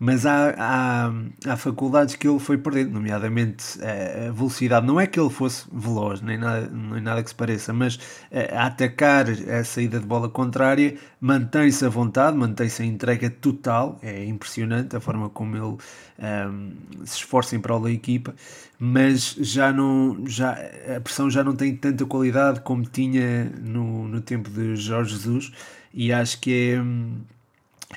mas 0.03 0.25
há, 0.25 0.55
há, 0.57 1.13
há, 1.45 1.55
faculdades 1.55 2.15
que 2.15 2.27
ele 2.27 2.39
foi 2.39 2.57
perdendo, 2.57 2.89
nomeadamente 2.93 3.77
eh, 3.81 4.29
a 4.29 4.31
velocidade. 4.31 4.83
Não 4.83 4.99
é 4.99 5.05
que 5.05 5.19
ele 5.19 5.29
fosse 5.29 5.67
veloz, 5.71 6.21
nem 6.21 6.39
nada, 6.39 6.67
nem 6.71 6.99
nada 6.99 7.21
que 7.21 7.29
se 7.29 7.35
pareça, 7.35 7.71
mas 7.71 7.99
eh, 8.31 8.51
a 8.51 8.65
atacar 8.65 9.27
a 9.29 9.63
saída 9.63 9.99
de 9.99 10.07
bola 10.07 10.27
contrária 10.27 10.97
mantém-se 11.19 11.85
a 11.85 11.89
vontade, 11.89 12.35
mantém-se 12.35 12.81
a 12.81 12.85
entrega 12.85 13.29
total. 13.29 13.99
É 14.01 14.25
impressionante 14.25 14.95
a 14.95 14.99
forma 14.99 15.29
como 15.29 15.55
ele 15.55 15.65
um, 15.65 15.77
ehm, 16.17 16.71
se 17.05 17.17
esforça 17.17 17.55
em 17.55 17.59
prol 17.59 17.81
da 17.81 17.91
equipa, 17.91 18.33
mas 18.79 19.35
já 19.39 19.71
não, 19.71 20.25
já, 20.25 20.57
a 20.97 20.99
pressão 20.99 21.29
já 21.29 21.43
não 21.43 21.55
tem 21.55 21.75
tanta 21.75 22.07
qualidade 22.07 22.61
como 22.61 22.83
tinha 22.85 23.45
no, 23.61 24.07
no 24.07 24.19
tempo 24.19 24.49
de 24.49 24.75
Jorge 24.75 25.11
Jesus, 25.11 25.51
e 25.93 26.11
acho 26.11 26.39
que 26.41 26.73
é 26.73 26.81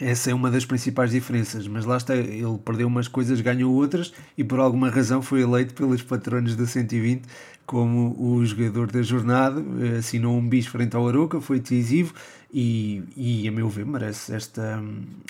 essa 0.00 0.30
é 0.30 0.34
uma 0.34 0.50
das 0.50 0.64
principais 0.64 1.12
diferenças, 1.12 1.68
mas 1.68 1.84
lá 1.84 1.96
está, 1.96 2.16
ele 2.16 2.58
perdeu 2.64 2.88
umas 2.88 3.06
coisas, 3.06 3.40
ganhou 3.40 3.72
outras 3.72 4.12
e 4.36 4.42
por 4.42 4.58
alguma 4.58 4.90
razão 4.90 5.22
foi 5.22 5.42
eleito 5.42 5.74
pelos 5.74 6.02
patronos 6.02 6.56
do 6.56 6.66
120 6.66 7.22
como 7.66 8.14
o 8.18 8.44
jogador 8.44 8.90
da 8.90 9.02
jornada, 9.02 9.64
assinou 9.98 10.36
um 10.36 10.46
bis 10.46 10.66
frente 10.66 10.94
ao 10.96 11.08
Aroca, 11.08 11.40
foi 11.40 11.60
decisivo 11.60 12.14
e, 12.52 13.02
e 13.16 13.48
a 13.48 13.52
meu 13.52 13.68
ver 13.68 13.86
merece 13.86 14.34
esta, 14.34 14.82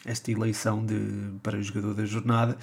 esta 0.05 0.31
eleição 0.31 0.85
de, 0.85 0.99
para 1.43 1.59
o 1.59 1.63
jogador 1.63 1.95
da 1.95 2.05
jornada. 2.05 2.57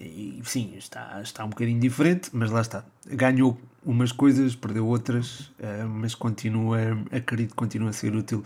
E 0.00 0.40
sim, 0.44 0.74
está, 0.78 1.20
está 1.22 1.44
um 1.44 1.50
bocadinho 1.50 1.78
diferente, 1.78 2.30
mas 2.32 2.50
lá 2.50 2.60
está. 2.60 2.84
Ganhou 3.06 3.60
umas 3.84 4.10
coisas, 4.10 4.56
perdeu 4.56 4.86
outras, 4.86 5.52
eh, 5.60 5.84
mas 5.84 6.14
continua, 6.14 6.78
acredito 7.12 7.50
que 7.50 7.56
continua 7.56 7.90
a 7.90 7.92
ser 7.92 8.14
útil 8.14 8.42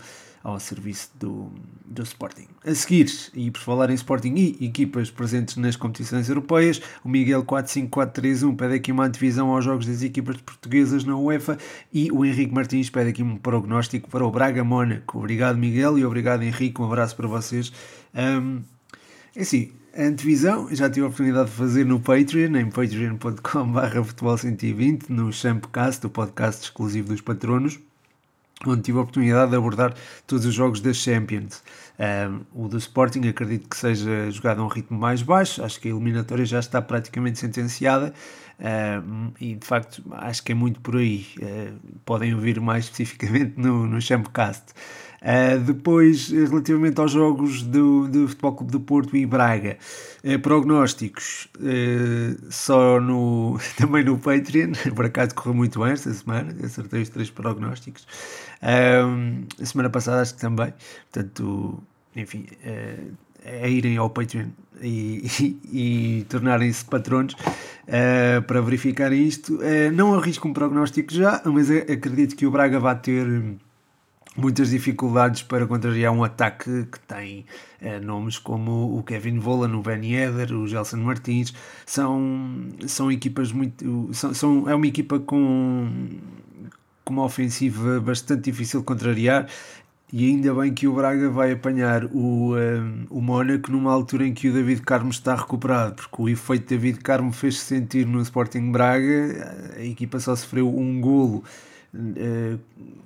ao 0.47 0.61
serviço 0.61 1.09
do, 1.19 1.51
do 1.85 2.03
Sporting. 2.03 2.47
A 2.65 2.73
seguir, 2.73 3.11
e 3.33 3.51
por 3.51 3.59
falar 3.59 3.89
em 3.89 3.95
Sporting 3.95 4.33
e 4.33 4.65
equipas 4.65 5.11
presentes 5.11 5.57
nas 5.57 5.75
competições 5.75 6.29
europeias, 6.29 6.81
o 7.03 7.09
Miguel 7.09 7.43
45431 7.43 8.55
pede 8.55 8.75
aqui 8.75 8.91
uma 8.93 9.05
antevisão 9.05 9.53
aos 9.53 9.65
jogos 9.65 9.85
das 9.85 10.01
equipas 10.01 10.37
portuguesas 10.37 11.03
na 11.03 11.17
UEFA 11.17 11.57
e 11.93 12.09
o 12.13 12.23
Henrique 12.23 12.53
Martins 12.53 12.89
pede 12.89 13.09
aqui 13.09 13.21
um 13.21 13.35
prognóstico 13.35 14.09
para 14.09 14.25
o 14.25 14.31
Braga 14.31 14.63
Mónaco. 14.63 15.19
Obrigado, 15.19 15.57
Miguel, 15.57 15.99
e 15.99 16.05
obrigado, 16.05 16.43
Henrique. 16.43 16.81
Um 16.81 16.85
abraço 16.85 17.17
para 17.17 17.27
vocês. 17.27 17.73
Um, 18.15 18.61
é 19.35 19.41
assim, 19.41 19.73
a 19.93 20.03
antevisão 20.03 20.73
já 20.73 20.89
tive 20.89 21.05
a 21.05 21.09
oportunidade 21.09 21.49
de 21.49 21.57
fazer 21.57 21.85
no 21.85 21.99
Patreon, 21.99 22.55
em 22.55 22.69
patreon.com.br 22.69 24.03
futebol 24.05 24.37
120, 24.37 25.09
no 25.09 25.33
Champcast, 25.33 26.05
o 26.05 26.09
podcast 26.09 26.63
exclusivo 26.63 27.09
dos 27.09 27.19
patronos 27.19 27.77
onde 28.65 28.81
tive 28.81 28.97
a 28.97 29.01
oportunidade 29.01 29.51
de 29.51 29.57
abordar 29.57 29.93
todos 30.25 30.45
os 30.45 30.53
jogos 30.53 30.81
da 30.81 30.93
Champions. 30.93 31.63
Um, 31.99 32.65
o 32.65 32.67
do 32.67 32.77
Sporting 32.77 33.27
acredito 33.27 33.67
que 33.69 33.77
seja 33.77 34.29
jogado 34.31 34.61
a 34.61 34.65
um 34.65 34.67
ritmo 34.67 34.97
mais 34.97 35.21
baixo, 35.21 35.63
acho 35.63 35.79
que 35.79 35.87
a 35.87 35.91
eliminatória 35.91 36.45
já 36.45 36.59
está 36.59 36.81
praticamente 36.81 37.39
sentenciada 37.39 38.13
um, 38.59 39.31
e 39.39 39.55
de 39.55 39.65
facto 39.65 40.03
acho 40.11 40.43
que 40.43 40.51
é 40.51 40.55
muito 40.55 40.79
por 40.81 40.97
aí. 40.97 41.27
Uh, 41.37 41.99
podem 42.05 42.33
ouvir 42.33 42.59
mais 42.59 42.85
especificamente 42.85 43.53
no, 43.57 43.85
no 43.85 44.01
Champcast. 44.01 44.73
Uh, 45.21 45.59
depois, 45.59 46.29
relativamente 46.29 46.99
aos 47.01 47.11
jogos 47.11 47.63
do, 47.63 48.07
do 48.07 48.27
Futebol 48.27 48.53
Clube 48.53 48.71
do 48.71 48.79
Porto 48.79 49.17
e 49.17 49.25
Braga, 49.25 49.77
uh, 50.23 50.39
prognósticos 50.39 51.49
uh, 51.57 52.51
só 52.51 52.99
no, 52.99 53.59
também 53.77 54.03
no 54.03 54.17
Patreon, 54.19 54.73
por 54.95 55.05
acaso 55.05 55.33
correu 55.33 55.55
muito 55.55 55.79
bem 55.79 55.91
esta 55.91 56.13
semana, 56.13 56.55
acertei 56.63 57.01
os 57.01 57.09
três 57.09 57.29
prognósticos. 57.29 58.05
a 58.61 59.65
semana 59.65 59.89
passada 59.89 60.21
acho 60.21 60.35
que 60.35 60.41
também, 60.41 60.73
portanto, 61.11 61.83
enfim, 62.15 62.45
é 63.43 63.69
irem 63.69 63.97
ao 63.97 64.09
Patreon 64.09 64.49
e, 64.81 65.25
e, 65.39 66.19
e 66.19 66.23
tornarem-se 66.25 66.85
patronos 66.85 67.33
uh, 67.33 68.41
para 68.45 68.61
verificar 68.61 69.11
isto. 69.13 69.55
Uh, 69.55 69.91
não 69.93 70.13
arrisco 70.13 70.47
um 70.47 70.53
prognóstico 70.53 71.13
já, 71.13 71.41
mas 71.45 71.69
acredito 71.71 72.35
que 72.35 72.45
o 72.45 72.51
Braga 72.51 72.79
vai 72.79 72.97
ter 72.99 73.25
muitas 74.37 74.69
dificuldades 74.69 75.41
para 75.41 75.65
contrariar 75.65 76.13
um 76.13 76.23
ataque 76.23 76.85
que 76.85 76.99
tem 77.01 77.45
eh, 77.81 77.99
nomes 77.99 78.37
como 78.37 78.97
o 78.97 79.03
Kevin 79.03 79.39
Vollan, 79.39 79.75
o 79.75 79.81
Ben 79.81 80.05
Yedder, 80.05 80.53
o 80.53 80.67
Gelson 80.67 80.97
Martins, 80.97 81.53
são, 81.85 82.67
são 82.85 83.11
equipas 83.11 83.51
muito. 83.51 84.09
São, 84.13 84.33
são, 84.33 84.69
é 84.69 84.75
uma 84.75 84.87
equipa 84.87 85.19
com, 85.19 85.89
com 87.03 87.13
uma 87.13 87.23
ofensiva 87.23 87.99
bastante 87.99 88.43
difícil 88.51 88.81
de 88.81 88.85
contrariar. 88.85 89.47
E 90.13 90.25
ainda 90.25 90.53
bem 90.53 90.73
que 90.73 90.87
o 90.87 90.93
Braga 90.93 91.29
vai 91.29 91.51
apanhar 91.51 92.05
o, 92.05 92.53
um, 92.53 92.57
eh, 92.57 93.05
o 93.09 93.19
Mónaco 93.19 93.69
numa 93.69 93.91
altura 93.91 94.25
em 94.25 94.33
que 94.33 94.47
o 94.47 94.53
David 94.53 94.81
Carmo 94.83 95.09
está 95.09 95.35
recuperado, 95.35 95.95
porque 95.95 96.21
o 96.21 96.29
efeito 96.29 96.69
David 96.69 96.99
Carmo 96.99 97.33
fez-se 97.33 97.65
sentir 97.65 98.05
no 98.07 98.21
Sporting 98.21 98.71
Braga, 98.71 99.73
a 99.75 99.83
equipa 99.83 100.17
só 100.21 100.33
sofreu 100.33 100.73
um 100.73 101.01
golo 101.01 101.43
uh, 101.97 102.59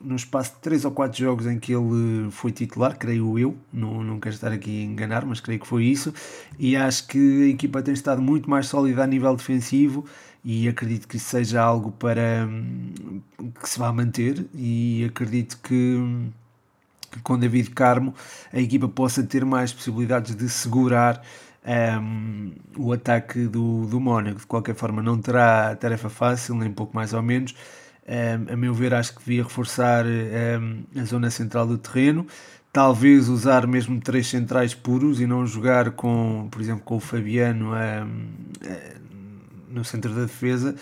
no 0.04 0.16
espaço 0.16 0.54
de 0.56 0.60
3 0.62 0.86
ou 0.86 0.92
4 0.92 1.18
jogos 1.18 1.48
em 1.48 1.60
que 1.60 1.74
ele 1.74 2.30
foi 2.32 2.52
titular, 2.52 2.98
creio 2.98 3.38
eu, 3.40 3.56
não, 3.72 4.04
não 4.04 4.20
quero 4.20 4.36
estar 4.36 4.52
aqui 4.52 4.82
a 4.82 4.86
enganar, 4.86 5.26
mas 5.26 5.40
creio 5.40 5.60
que 5.60 5.68
foi 5.68 5.86
isso, 5.86 6.14
e 6.60 6.76
acho 6.76 7.08
que 7.08 7.44
a 7.44 7.48
equipa 7.48 7.82
tem 7.82 7.94
estado 7.94 8.22
muito 8.22 8.50
mais 8.50 8.68
sólida 8.68 9.04
a 9.04 9.08
nível 9.08 9.36
defensivo 9.36 10.06
e 10.44 10.68
acredito 10.68 11.08
que 11.08 11.18
isso 11.18 11.30
seja 11.30 11.62
algo 11.62 11.92
para 11.92 12.48
hum, 12.48 13.22
que 13.62 13.70
se 13.70 13.78
vá 13.78 13.92
manter 13.94 14.46
e 14.56 15.06
acredito 15.06 15.60
que, 15.62 16.00
que 17.12 17.20
com 17.22 17.38
David 17.38 17.70
Carmo 17.72 18.14
a 18.52 18.60
equipa 18.60 18.88
possa 18.88 19.24
ter 19.24 19.46
mais 19.46 19.72
possibilidades 19.72 20.36
de 20.36 20.50
segurar 20.50 21.22
um, 21.66 22.52
o 22.78 22.92
ataque 22.92 23.48
do, 23.48 23.86
do 23.86 24.00
Mónaco. 24.00 24.40
De 24.40 24.48
qualquer 24.48 24.76
forma, 24.76 25.02
não 25.02 25.20
terá 25.20 25.76
tarefa 25.76 26.10
fácil, 26.10 26.56
nem 26.56 26.72
pouco 26.72 26.96
mais 26.96 27.14
ou 27.14 27.22
menos. 27.22 27.56
Um, 28.08 28.54
a 28.54 28.58
meu 28.58 28.74
ver, 28.74 28.94
acho 28.94 29.14
que 29.14 29.20
devia 29.20 29.44
reforçar 29.44 30.06
um, 30.06 31.00
a 31.00 31.04
zona 31.06 31.30
central 31.30 31.68
do 31.68 31.78
terreno, 31.78 32.26
talvez 32.74 33.30
usar 33.30 33.68
mesmo 33.68 34.00
três 34.02 34.28
centrais 34.28 34.74
puros 34.74 35.22
e 35.22 35.28
não 35.28 35.46
jogar 35.46 35.92
com, 35.92 36.48
por 36.50 36.62
exemplo, 36.62 36.84
com 36.84 36.98
o 36.98 37.00
Fabiano 37.00 37.72
um, 37.74 38.28
no 39.70 39.86
centro 39.86 40.14
da 40.14 40.22
defesa 40.22 40.76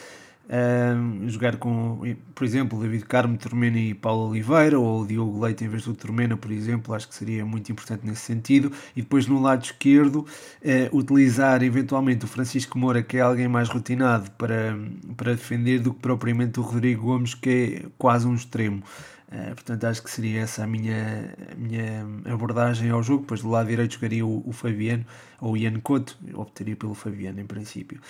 Jogar 1.27 1.57
com, 1.57 2.01
por 2.33 2.43
exemplo, 2.43 2.81
David 2.81 3.05
Carmo, 3.05 3.37
Tormena 3.37 3.77
e 3.77 3.93
Paulo 3.93 4.29
Oliveira, 4.29 4.79
ou 4.79 5.05
Diogo 5.05 5.39
Leite 5.39 5.63
em 5.63 5.67
vez 5.67 5.83
do 5.83 5.93
Tormena, 5.93 6.35
por 6.35 6.51
exemplo, 6.51 6.93
acho 6.95 7.07
que 7.07 7.13
seria 7.13 7.45
muito 7.45 7.71
importante 7.71 8.05
nesse 8.05 8.21
sentido. 8.21 8.71
E 8.95 9.01
depois 9.01 9.27
no 9.27 9.39
lado 9.39 9.63
esquerdo, 9.63 10.25
uh, 10.25 10.97
utilizar 10.97 11.61
eventualmente 11.61 12.25
o 12.25 12.27
Francisco 12.27 12.79
Moura, 12.79 13.03
que 13.03 13.17
é 13.17 13.21
alguém 13.21 13.47
mais 13.47 13.69
rotinado 13.69 14.31
para, 14.31 14.75
para 15.15 15.33
defender, 15.33 15.79
do 15.79 15.93
que 15.93 15.99
propriamente 15.99 16.59
o 16.59 16.63
Rodrigo 16.63 17.03
Gomes, 17.03 17.35
que 17.35 17.83
é 17.83 17.89
quase 17.97 18.27
um 18.27 18.33
extremo. 18.33 18.81
Uh, 19.31 19.53
portanto, 19.53 19.83
acho 19.83 20.01
que 20.01 20.09
seria 20.09 20.41
essa 20.41 20.63
a 20.63 20.67
minha, 20.67 21.35
a 21.51 21.55
minha 21.55 22.05
abordagem 22.25 22.89
ao 22.89 23.03
jogo. 23.03 23.21
Depois 23.21 23.41
do 23.41 23.49
lado 23.49 23.67
direito 23.67 23.93
jogaria 23.93 24.25
o, 24.25 24.41
o 24.43 24.51
Fabiano 24.51 25.05
ou 25.39 25.53
o 25.53 25.57
Ian 25.57 25.79
Couto, 25.81 26.17
optaria 26.33 26.75
pelo 26.75 26.95
Fabiano 26.95 27.39
em 27.39 27.45
princípio. 27.45 28.01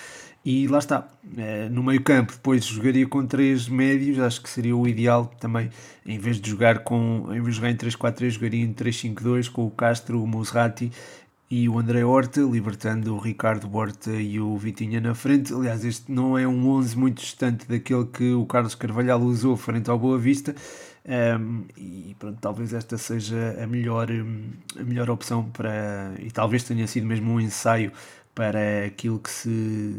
E 0.46 0.66
lá 0.68 0.80
está, 0.80 1.02
uh, 1.26 1.70
no 1.70 1.84
meio 1.84 2.02
campo, 2.02 2.32
depois 2.32 2.64
jogaria 2.64 3.06
com 3.06 3.26
três 3.26 3.68
médios, 3.68 4.18
acho 4.18 4.42
que 4.42 4.50
seria 4.50 4.76
o 4.76 4.88
ideal 4.88 5.26
também, 5.26 5.70
em 6.06 6.18
vez 6.18 6.40
de 6.40 6.50
jogar 6.50 6.80
com, 6.86 7.26
em 7.32 7.42
vez 7.42 7.56
de 7.56 7.56
jogar 7.56 7.72
em 7.72 7.76
3-4-3, 7.76 8.30
jogaria 8.30 8.64
em 8.64 8.74
3-5-2 8.74 9.52
com 9.52 9.66
o 9.66 9.72
Castro, 9.72 10.24
o 10.24 10.28
Musrati 10.28 10.90
e 11.52 11.68
o 11.68 11.80
André 11.80 12.06
Horta, 12.06 12.42
libertando 12.42 13.16
o 13.16 13.18
Ricardo 13.18 13.76
Horta 13.76 14.12
e 14.12 14.40
o 14.40 14.56
Vitinha 14.56 15.02
na 15.02 15.16
frente. 15.16 15.52
Aliás, 15.52 15.84
este 15.84 16.12
não 16.12 16.38
é 16.38 16.48
um 16.48 16.70
11 16.70 16.98
muito 16.98 17.22
distante 17.22 17.68
daquele 17.68 18.06
que 18.06 18.32
o 18.34 18.46
Carlos 18.46 18.76
Carvalhal 18.76 19.20
usou 19.20 19.58
frente 19.58 19.90
ao 19.90 19.98
Boa 19.98 20.18
Vista. 20.20 20.56
Um, 21.08 21.64
e 21.78 22.16
pronto, 22.20 22.38
talvez 22.40 22.74
esta 22.74 22.98
seja 22.98 23.58
a 23.62 23.66
melhor, 23.66 24.10
a 24.80 24.84
melhor 24.84 25.10
opção 25.10 25.50
para. 25.50 26.14
E 26.20 26.30
talvez 26.32 26.64
tenha 26.64 26.86
sido 26.88 27.06
mesmo 27.08 27.32
um 27.32 27.40
ensaio 27.40 27.92
para 28.40 28.86
aquilo 28.86 29.20
que 29.20 29.30
se, 29.30 29.96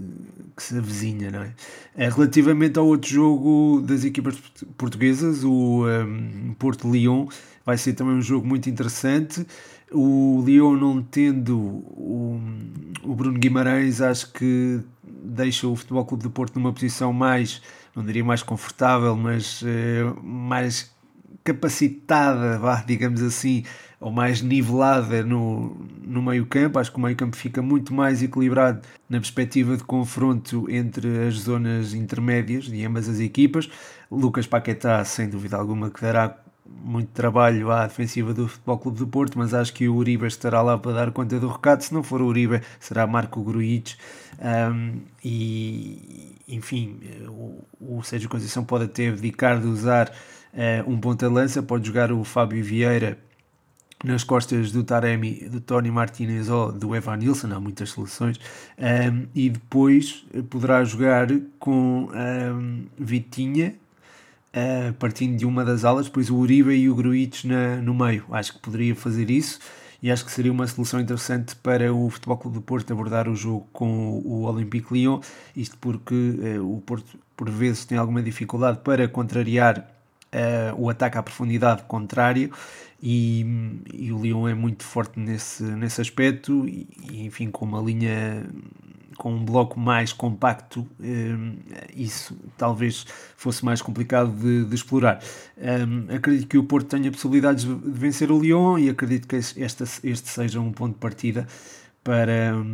que 0.57 0.62
se 0.62 0.78
avizinha, 0.78 1.30
não 1.30 1.42
é? 1.42 1.52
Eh, 1.95 2.09
relativamente 2.09 2.78
ao 2.78 2.87
outro 2.87 3.11
jogo 3.11 3.83
das 3.83 4.02
equipas 4.02 4.35
portuguesas, 4.78 5.45
o 5.45 5.85
um, 5.87 6.54
Porto-Lyon, 6.59 7.26
vai 7.66 7.76
ser 7.76 7.92
também 7.92 8.14
um 8.14 8.23
jogo 8.23 8.47
muito 8.47 8.71
interessante. 8.71 9.47
O 9.92 10.42
Lyon 10.47 10.76
não 10.76 11.02
tendo 11.02 11.59
o, 11.59 12.40
o 13.02 13.14
Bruno 13.14 13.38
Guimarães, 13.38 14.00
acho 14.00 14.33
que 14.33 14.80
deixa 15.02 15.69
o 15.69 15.76
Futebol 15.76 16.07
Clube 16.07 16.23
do 16.23 16.30
Porto 16.30 16.59
numa 16.59 16.73
posição 16.73 17.12
mais, 17.12 17.61
não 17.94 18.04
diria 18.04 18.25
mais 18.25 18.42
confortável, 18.42 19.16
mas 19.16 19.62
uh, 19.62 20.23
mais 20.23 20.90
capacitada, 21.42 22.59
vá, 22.59 22.82
digamos 22.87 23.23
assim, 23.23 23.64
ou 23.99 24.11
mais 24.11 24.40
nivelada 24.40 25.23
no, 25.23 25.76
no 26.02 26.23
meio 26.23 26.47
campo. 26.47 26.78
Acho 26.78 26.90
que 26.90 26.99
o 26.99 27.00
meio 27.00 27.16
campo 27.16 27.37
fica 27.37 27.61
muito 27.61 27.92
mais 27.92 28.23
equilibrado 28.23 28.80
na 29.09 29.18
perspectiva 29.18 29.76
de 29.76 29.85
confronto 29.85 30.70
entre 30.70 31.26
as 31.26 31.35
zonas 31.35 31.94
intermédias 31.94 32.64
de 32.64 32.85
ambas 32.85 33.09
as 33.09 33.20
equipas. 33.20 33.68
Lucas 34.11 34.47
Paquetá, 34.47 35.04
sem 35.04 35.28
dúvida 35.28 35.56
alguma, 35.56 35.90
que 35.90 36.00
dará 36.00 36.37
muito 36.82 37.09
trabalho 37.09 37.70
à 37.70 37.87
defensiva 37.87 38.32
do 38.32 38.47
Futebol 38.49 38.78
Clube 38.78 38.99
do 38.99 39.06
Porto, 39.06 39.38
mas 39.38 39.52
acho 39.52 39.73
que 39.75 39.88
o 39.88 39.94
Uribe 39.97 40.26
estará 40.26 40.62
lá 40.62 40.78
para 40.78 40.92
dar 40.92 41.11
conta 41.11 41.38
do 41.38 41.49
recado. 41.49 41.82
Se 41.82 41.92
não 41.92 42.02
for 42.02 42.23
o 42.23 42.26
Uribe, 42.26 42.61
será 42.78 43.06
Marco 43.06 43.42
Gruitch. 43.42 43.97
Um, 44.40 45.00
e, 45.23 46.37
enfim, 46.54 46.99
o, 47.28 47.64
o 47.99 48.02
Sérgio 48.02 48.28
Conceição 48.28 48.64
pode 48.64 48.85
até 48.85 49.09
abdicar 49.09 49.61
de 49.61 49.66
usar 49.66 50.11
uh, 50.52 50.90
um 50.90 50.99
ponta-lança, 50.99 51.62
pode 51.62 51.87
jogar 51.87 52.12
o 52.12 52.25
Fábio 52.25 52.62
Vieira 52.62 53.19
nas 54.04 54.25
costas 54.25 54.73
do 54.73 54.83
Taremi, 54.83 55.49
do 55.49 55.61
Tony 55.61 55.90
Martinez 55.90 56.49
ou 56.49 56.73
do 56.73 56.97
Evan 56.97 57.16
Nilsson, 57.16 57.52
há 57.52 57.61
muitas 57.61 57.90
soluções, 57.90 58.40
um, 58.78 59.26
e 59.35 59.50
depois 59.50 60.25
poderá 60.49 60.83
jogar 60.85 61.28
com 61.59 62.09
um, 62.11 62.87
Vitinha, 62.99 63.75
uh, 64.54 64.92
partindo 64.95 65.37
de 65.37 65.45
uma 65.45 65.64
das 65.64 65.85
alas, 65.85 66.07
depois 66.07 66.30
o 66.30 66.37
Uribe 66.37 66.73
e 66.73 66.88
o 66.88 66.95
Gruitch 66.95 67.45
na, 67.45 67.76
no 67.76 67.95
meio. 67.95 68.25
Acho 68.30 68.54
que 68.54 68.59
poderia 68.61 68.97
fazer 68.97 69.30
isso 69.30 69.61
e 70.02 70.11
acho 70.11 70.25
que 70.25 70.33
seria 70.33 70.52
uma 70.52 70.66
solução 70.66 71.00
interessante 71.00 71.54
para 71.57 71.92
o 71.92 72.09
Futebol 72.09 72.38
Clube 72.38 72.54
do 72.54 72.62
Porto 72.62 72.92
abordar 72.92 73.28
o 73.28 73.35
jogo 73.35 73.69
com 73.73 74.21
o 74.25 74.42
Olympique 74.42 74.92
Lyon, 74.92 75.21
isto 75.54 75.76
porque 75.78 76.14
uh, 76.14 76.76
o 76.76 76.80
Porto 76.80 77.19
por 77.37 77.50
vezes 77.50 77.85
tem 77.85 77.99
alguma 77.99 78.23
dificuldade 78.23 78.78
para 78.85 79.07
contrariar 79.09 79.78
uh, 79.78 80.75
o 80.76 80.88
ataque 80.88 81.19
à 81.19 81.23
profundidade 81.23 81.83
contrário. 81.85 82.50
E, 83.02 83.47
e, 83.95 84.12
o 84.12 84.23
Lyon 84.23 84.47
é 84.47 84.54
muito 84.54 84.85
forte 84.85 85.19
nesse, 85.19 85.62
nesse 85.62 86.00
aspecto. 86.00 86.69
E, 86.69 86.87
enfim 87.26 87.50
com 87.50 87.64
uma 87.64 87.80
linha 87.80 88.47
com 89.16 89.34
um 89.34 89.44
bloco 89.44 89.78
mais 89.78 90.12
compacto, 90.12 90.86
um, 91.00 91.56
isso 91.94 92.36
talvez 92.56 93.04
fosse 93.36 93.64
mais 93.64 93.82
complicado 93.82 94.30
de, 94.32 94.64
de 94.64 94.74
explorar. 94.74 95.20
Um, 95.58 96.14
acredito 96.14 96.46
que 96.46 96.58
o 96.58 96.64
Porto 96.64 96.88
tenha 96.88 97.10
possibilidades 97.10 97.64
de 97.64 97.74
vencer 97.74 98.30
o 98.30 98.40
Lyon 98.40 98.78
e 98.78 98.88
acredito 98.88 99.26
que 99.26 99.36
este, 99.36 99.60
este 99.60 100.28
seja 100.28 100.60
um 100.60 100.72
ponto 100.72 100.94
de 100.94 101.00
partida 101.00 101.46
para, 102.04 102.64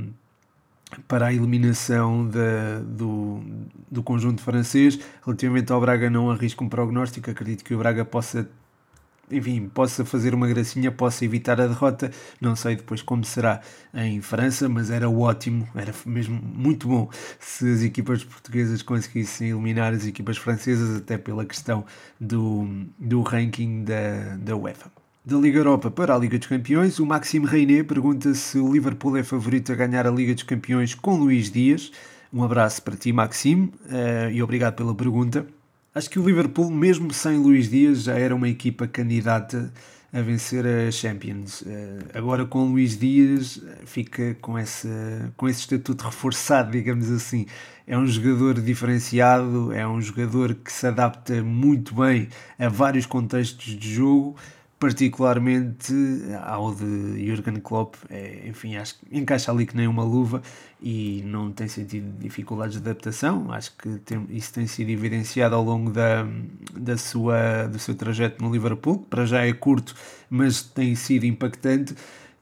para 1.08 1.26
a 1.26 1.32
eliminação 1.32 2.28
de, 2.28 2.84
do, 2.96 3.40
do 3.90 4.02
conjunto 4.02 4.42
francês. 4.42 4.98
Relativamente 5.24 5.72
ao 5.72 5.80
Braga, 5.80 6.10
não 6.10 6.30
arrisco 6.30 6.64
um 6.64 6.68
prognóstico, 6.68 7.30
acredito 7.30 7.64
que 7.64 7.74
o 7.74 7.78
Braga 7.78 8.04
possa 8.04 8.48
enfim, 9.30 9.68
possa 9.68 10.04
fazer 10.04 10.34
uma 10.34 10.46
gracinha, 10.46 10.90
possa 10.90 11.24
evitar 11.24 11.60
a 11.60 11.66
derrota. 11.66 12.10
Não 12.40 12.54
sei 12.54 12.76
depois 12.76 13.02
como 13.02 13.24
será 13.24 13.60
em 13.94 14.20
França, 14.20 14.68
mas 14.68 14.90
era 14.90 15.08
ótimo, 15.08 15.66
era 15.74 15.92
mesmo 16.04 16.40
muito 16.42 16.88
bom 16.88 17.10
se 17.38 17.70
as 17.72 17.82
equipas 17.82 18.22
portuguesas 18.24 18.82
conseguissem 18.82 19.50
eliminar 19.50 19.92
as 19.92 20.06
equipas 20.06 20.36
francesas, 20.36 20.96
até 20.96 21.18
pela 21.18 21.44
questão 21.44 21.84
do, 22.20 22.68
do 22.98 23.22
ranking 23.22 23.84
da, 23.84 24.36
da 24.38 24.56
UEFA. 24.56 24.90
Da 25.24 25.36
Liga 25.36 25.58
Europa 25.58 25.90
para 25.90 26.14
a 26.14 26.18
Liga 26.18 26.38
dos 26.38 26.46
Campeões, 26.46 27.00
o 27.00 27.06
Maxime 27.06 27.46
Reiné 27.46 27.82
pergunta 27.82 28.32
se 28.32 28.58
o 28.58 28.72
Liverpool 28.72 29.16
é 29.16 29.24
favorito 29.24 29.72
a 29.72 29.74
ganhar 29.74 30.06
a 30.06 30.10
Liga 30.10 30.32
dos 30.32 30.44
Campeões 30.44 30.94
com 30.94 31.16
Luís 31.16 31.50
Dias. 31.50 31.90
Um 32.32 32.44
abraço 32.44 32.80
para 32.82 32.96
ti, 32.96 33.12
Maxime, 33.12 33.72
uh, 33.86 34.30
e 34.30 34.40
obrigado 34.40 34.76
pela 34.76 34.94
pergunta. 34.94 35.44
Acho 35.96 36.10
que 36.10 36.18
o 36.18 36.26
Liverpool, 36.26 36.70
mesmo 36.70 37.10
sem 37.10 37.38
Luís 37.38 37.70
Dias, 37.70 38.02
já 38.02 38.18
era 38.18 38.36
uma 38.36 38.50
equipa 38.50 38.86
candidata 38.86 39.72
a 40.12 40.20
vencer 40.20 40.66
a 40.66 40.90
Champions. 40.90 41.64
Eh, 41.66 42.00
agora 42.12 42.44
com 42.44 42.66
Luís 42.66 42.98
Dias 42.98 43.62
fica 43.86 44.36
com 44.42 44.58
esse, 44.58 44.90
com 45.38 45.48
esse 45.48 45.60
estatuto 45.60 46.04
reforçado, 46.04 46.72
digamos 46.72 47.10
assim. 47.10 47.46
É 47.86 47.96
um 47.96 48.06
jogador 48.06 48.60
diferenciado, 48.60 49.72
é 49.72 49.88
um 49.88 49.98
jogador 49.98 50.54
que 50.56 50.70
se 50.70 50.86
adapta 50.86 51.42
muito 51.42 51.94
bem 51.94 52.28
a 52.58 52.68
vários 52.68 53.06
contextos 53.06 53.74
de 53.74 53.94
jogo 53.94 54.36
particularmente 54.78 55.94
ao 56.44 56.74
de 56.74 57.26
Jurgen 57.26 57.60
Klopp, 57.60 57.94
é, 58.10 58.46
enfim, 58.46 58.76
acho 58.76 58.98
que 58.98 59.18
encaixa 59.18 59.50
ali 59.50 59.64
que 59.64 59.74
nem 59.74 59.86
uma 59.86 60.04
luva 60.04 60.42
e 60.82 61.22
não 61.24 61.50
tem 61.50 61.66
sentido 61.66 62.06
dificuldades 62.18 62.80
de 62.80 62.88
adaptação, 62.88 63.50
acho 63.52 63.74
que 63.76 63.98
tem, 64.00 64.26
isso 64.28 64.52
tem 64.52 64.66
sido 64.66 64.90
evidenciado 64.90 65.54
ao 65.54 65.64
longo 65.64 65.90
da, 65.90 66.26
da 66.74 66.98
sua, 66.98 67.66
do 67.66 67.78
seu 67.78 67.94
trajeto 67.94 68.44
no 68.44 68.52
Liverpool, 68.52 68.98
que 68.98 69.06
para 69.06 69.24
já 69.24 69.46
é 69.46 69.52
curto, 69.52 69.94
mas 70.28 70.62
tem 70.62 70.94
sido 70.94 71.24
impactante. 71.24 71.94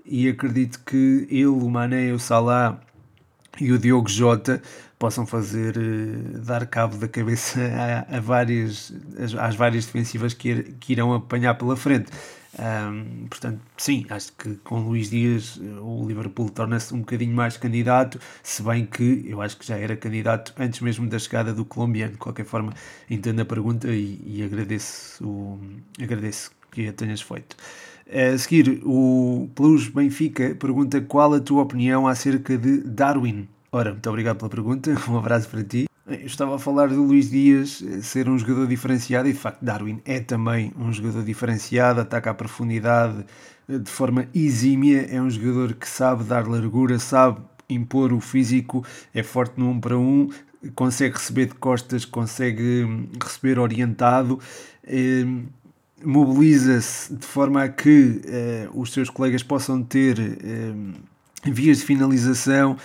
E 0.04 0.28
acredito 0.28 0.80
que 0.84 1.26
ele, 1.30 1.46
o 1.46 1.70
Mané, 1.70 2.12
o 2.12 2.18
Salah 2.18 2.78
e 3.60 3.72
o 3.72 3.78
Diogo 3.78 4.08
Jota 4.08 4.60
possam 5.04 5.26
fazer 5.26 5.76
uh, 5.76 6.38
dar 6.38 6.66
cabo 6.66 6.96
da 6.96 7.06
cabeça 7.06 7.60
a, 8.08 8.16
a 8.16 8.20
várias, 8.20 8.90
as, 9.22 9.34
às 9.34 9.54
várias 9.54 9.84
defensivas 9.84 10.32
que, 10.32 10.74
que 10.80 10.94
irão 10.94 11.12
apanhar 11.12 11.52
pela 11.56 11.76
frente. 11.76 12.10
Um, 12.58 13.26
portanto, 13.26 13.60
sim, 13.76 14.06
acho 14.08 14.32
que 14.32 14.54
com 14.64 14.80
Luís 14.80 15.10
Dias 15.10 15.60
eh, 15.60 15.78
o 15.78 16.06
Liverpool 16.08 16.48
torna-se 16.48 16.94
um 16.94 17.00
bocadinho 17.00 17.34
mais 17.36 17.58
candidato, 17.58 18.18
se 18.42 18.62
bem 18.62 18.86
que 18.86 19.26
eu 19.28 19.42
acho 19.42 19.58
que 19.58 19.66
já 19.66 19.76
era 19.76 19.94
candidato 19.94 20.54
antes 20.58 20.80
mesmo 20.80 21.06
da 21.06 21.18
chegada 21.18 21.52
do 21.52 21.66
colombiano. 21.66 22.12
De 22.12 22.18
qualquer 22.18 22.46
forma, 22.46 22.72
entendo 23.10 23.40
a 23.42 23.44
pergunta 23.44 23.88
e, 23.88 24.22
e 24.24 24.42
agradeço, 24.42 25.22
o, 25.22 25.60
agradeço 26.02 26.50
que 26.70 26.88
a 26.88 26.94
tenhas 26.94 27.20
feito. 27.20 27.56
A 28.08 28.38
seguir, 28.38 28.80
o 28.84 29.50
Plus 29.54 29.88
Benfica 29.88 30.54
pergunta 30.54 30.98
qual 31.02 31.34
a 31.34 31.40
tua 31.40 31.62
opinião 31.62 32.08
acerca 32.08 32.56
de 32.56 32.78
Darwin. 32.78 33.48
Ora, 33.74 33.90
muito 33.90 34.08
obrigado 34.08 34.36
pela 34.36 34.48
pergunta, 34.48 34.94
um 35.10 35.18
abraço 35.18 35.48
para 35.48 35.64
ti. 35.64 35.88
Eu 36.06 36.26
estava 36.26 36.54
a 36.54 36.58
falar 36.60 36.90
do 36.90 37.02
Luís 37.02 37.28
Dias 37.28 37.82
ser 38.02 38.28
um 38.28 38.38
jogador 38.38 38.68
diferenciado 38.68 39.28
e 39.28 39.32
de 39.32 39.38
facto 39.38 39.64
Darwin 39.64 40.00
é 40.04 40.20
também 40.20 40.72
um 40.78 40.92
jogador 40.92 41.24
diferenciado, 41.24 42.00
ataca 42.00 42.30
à 42.30 42.34
profundidade 42.34 43.26
eh, 43.68 43.78
de 43.78 43.90
forma 43.90 44.28
exímia, 44.32 45.08
é 45.10 45.20
um 45.20 45.28
jogador 45.28 45.74
que 45.74 45.88
sabe 45.88 46.22
dar 46.22 46.46
largura, 46.46 47.00
sabe 47.00 47.40
impor 47.68 48.12
o 48.12 48.20
físico, 48.20 48.84
é 49.12 49.24
forte 49.24 49.58
no 49.58 49.70
um 49.70 49.80
para 49.80 49.98
um, 49.98 50.28
consegue 50.76 51.14
receber 51.14 51.46
de 51.46 51.54
costas, 51.54 52.04
consegue 52.04 52.84
hum, 52.84 53.08
receber 53.20 53.58
orientado, 53.58 54.38
eh, 54.84 55.26
mobiliza-se 56.00 57.12
de 57.12 57.26
forma 57.26 57.64
a 57.64 57.68
que 57.68 58.20
eh, 58.24 58.68
os 58.72 58.92
seus 58.92 59.10
colegas 59.10 59.42
possam 59.42 59.82
ter 59.82 60.20
eh, 60.20 60.74
vias 61.50 61.78
de 61.78 61.84
finalização 61.84 62.76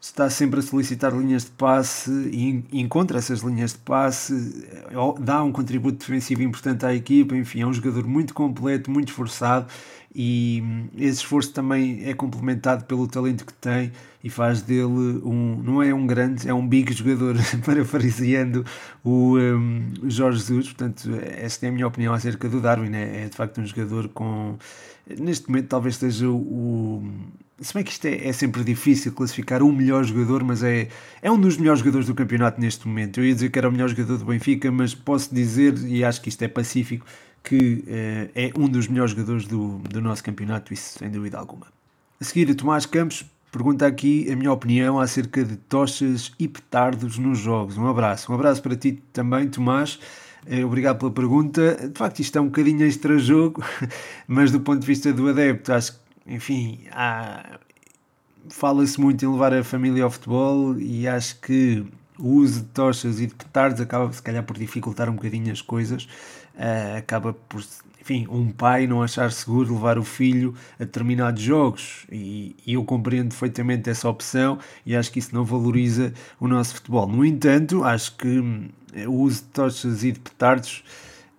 está 0.00 0.30
sempre 0.30 0.60
a 0.60 0.62
solicitar 0.62 1.12
linhas 1.12 1.44
de 1.44 1.50
passe 1.50 2.10
e 2.10 2.64
encontra 2.72 3.18
essas 3.18 3.40
linhas 3.40 3.72
de 3.72 3.78
passe, 3.78 4.34
eh, 4.70 5.20
dá 5.20 5.42
um 5.42 5.50
contributo 5.50 5.98
defensivo 5.98 6.42
importante 6.42 6.86
à 6.86 6.94
equipa, 6.94 7.34
enfim, 7.34 7.62
é 7.62 7.66
um 7.66 7.72
jogador 7.72 8.06
muito 8.06 8.34
completo, 8.34 8.90
muito 8.90 9.08
esforçado 9.08 9.66
e 10.14 10.62
hum, 10.64 10.88
esse 10.96 11.18
esforço 11.18 11.52
também 11.52 12.08
é 12.08 12.14
complementado 12.14 12.84
pelo 12.84 13.06
talento 13.06 13.44
que 13.44 13.52
tem 13.52 13.92
e 14.24 14.30
faz 14.30 14.62
dele 14.62 15.20
um, 15.24 15.60
não 15.62 15.82
é 15.82 15.92
um 15.92 16.06
grande, 16.06 16.48
é 16.48 16.54
um 16.54 16.66
big 16.66 16.92
jogador, 16.92 17.36
parafraseando 17.64 18.64
o 19.04 19.36
um, 19.38 19.92
Jorge 20.04 20.38
Jesus, 20.38 20.66
portanto 20.68 21.10
esta 21.20 21.66
é 21.66 21.68
a 21.68 21.72
minha 21.72 21.86
opinião 21.86 22.14
acerca 22.14 22.48
do 22.48 22.60
Darwin, 22.60 22.94
é, 22.94 23.24
é 23.24 23.28
de 23.28 23.36
facto 23.36 23.60
um 23.60 23.66
jogador 23.66 24.08
com, 24.08 24.56
neste 25.06 25.48
momento 25.48 25.68
talvez 25.68 25.96
seja 25.96 26.28
o 26.28 27.02
se 27.60 27.72
bem 27.72 27.82
que 27.82 27.90
isto 27.90 28.04
é, 28.06 28.28
é, 28.28 28.32
sempre 28.32 28.62
difícil 28.62 29.12
classificar 29.12 29.62
um 29.62 29.72
melhor 29.72 30.04
jogador, 30.04 30.44
mas 30.44 30.62
é, 30.62 30.88
é 31.22 31.30
um 31.30 31.40
dos 31.40 31.56
melhores 31.56 31.80
jogadores 31.80 32.06
do 32.06 32.14
campeonato 32.14 32.60
neste 32.60 32.86
momento. 32.86 33.18
Eu 33.18 33.24
ia 33.24 33.34
dizer 33.34 33.50
que 33.50 33.58
era 33.58 33.68
o 33.68 33.72
melhor 33.72 33.88
jogador 33.88 34.18
do 34.18 34.24
Benfica, 34.26 34.70
mas 34.70 34.94
posso 34.94 35.34
dizer, 35.34 35.74
e 35.86 36.04
acho 36.04 36.20
que 36.20 36.28
isto 36.28 36.42
é 36.42 36.48
pacífico, 36.48 37.06
que 37.42 37.84
eh, 37.86 38.28
é 38.34 38.52
um 38.58 38.68
dos 38.68 38.88
melhores 38.88 39.12
jogadores 39.12 39.46
do, 39.46 39.78
do 39.78 40.00
nosso 40.00 40.22
campeonato, 40.22 40.74
isso 40.74 40.98
sem 40.98 41.08
dúvida 41.08 41.38
alguma. 41.38 41.66
A 42.20 42.24
seguir, 42.24 42.52
Tomás 42.54 42.84
Campos 42.84 43.24
pergunta 43.56 43.86
aqui 43.86 44.30
a 44.30 44.36
minha 44.36 44.52
opinião 44.52 45.00
acerca 45.00 45.42
de 45.42 45.56
tochas 45.56 46.32
e 46.38 46.46
petardos 46.46 47.16
nos 47.16 47.38
jogos. 47.38 47.78
Um 47.78 47.86
abraço. 47.88 48.30
Um 48.30 48.34
abraço 48.34 48.62
para 48.62 48.76
ti 48.76 49.02
também, 49.14 49.48
Tomás. 49.48 49.98
Eh, 50.46 50.64
obrigado 50.64 50.98
pela 50.98 51.10
pergunta. 51.10 51.88
De 51.88 51.98
facto, 51.98 52.20
isto 52.20 52.36
é 52.36 52.40
um 52.40 52.46
bocadinho 52.46 52.84
extra-jogo, 52.84 53.64
mas 54.28 54.50
do 54.50 54.60
ponto 54.60 54.80
de 54.80 54.86
vista 54.86 55.10
do 55.12 55.28
adepto, 55.28 55.72
acho 55.72 55.92
que, 55.92 55.98
enfim, 56.26 56.80
há... 56.90 57.58
fala-se 58.48 59.00
muito 59.00 59.24
em 59.24 59.28
levar 59.28 59.52
a 59.54 59.64
família 59.64 60.04
ao 60.04 60.10
futebol 60.10 60.78
e 60.78 61.06
acho 61.06 61.40
que 61.40 61.84
o 62.18 62.28
uso 62.28 62.60
de 62.60 62.66
tochas 62.68 63.20
e 63.20 63.26
de 63.26 63.34
petardos 63.34 63.80
acaba, 63.80 64.12
se 64.12 64.22
calhar, 64.22 64.42
por 64.42 64.56
dificultar 64.58 65.08
um 65.08 65.14
bocadinho 65.14 65.52
as 65.52 65.60
coisas. 65.60 66.04
Uh, 66.54 66.96
acaba 66.96 67.34
por, 67.34 67.62
enfim, 68.06 68.26
um 68.30 68.50
pai 68.50 68.86
não 68.86 69.02
achar 69.02 69.30
seguro 69.32 69.74
levar 69.74 69.98
o 69.98 70.04
filho 70.04 70.54
a 70.78 70.84
determinados 70.84 71.42
jogos 71.42 72.06
e, 72.10 72.54
e, 72.64 72.74
eu 72.74 72.84
compreendo 72.84 73.30
perfeitamente 73.30 73.90
essa 73.90 74.08
opção 74.08 74.58
e 74.86 74.94
acho 74.94 75.10
que 75.10 75.18
isso 75.18 75.34
não 75.34 75.44
valoriza 75.44 76.14
o 76.38 76.46
nosso 76.46 76.76
futebol. 76.76 77.08
No 77.08 77.24
entanto, 77.24 77.82
acho 77.82 78.16
que 78.16 78.28
hum, 78.28 78.68
o 79.06 79.12
uso 79.12 79.42
de 79.42 79.48
tochas 79.48 80.04
e 80.04 80.12
de 80.12 80.20
petardos, 80.20 80.84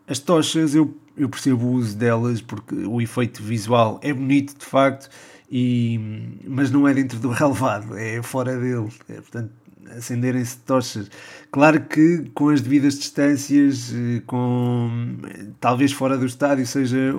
as 0.08 0.20
tochas 0.20 0.76
eu, 0.76 0.94
eu 1.18 1.28
percebo 1.30 1.66
o 1.66 1.72
uso 1.72 1.98
delas 1.98 2.42
porque 2.42 2.76
o 2.76 3.02
efeito 3.02 3.42
visual 3.42 4.00
é 4.04 4.14
bonito 4.14 4.58
de 4.58 4.66
facto, 4.66 5.10
e, 5.50 6.00
mas 6.46 6.70
não 6.72 6.88
é 6.88 6.94
dentro 6.94 7.20
do 7.20 7.30
relevado, 7.32 7.98
é 7.98 8.22
fora 8.22 8.58
dele. 8.58 8.90
É, 9.10 9.14
portanto, 9.16 9.52
acenderem-se 9.96 10.58
tochas. 10.60 11.10
Claro 11.52 11.82
que 11.82 12.30
com 12.34 12.50
as 12.50 12.62
devidas 12.62 13.00
distâncias, 13.00 13.94
eh, 13.94 14.22
com 14.26 15.18
talvez 15.60 15.92
fora 15.94 16.18
do 16.18 16.26
estádio 16.26 16.68
seja, 16.68 17.14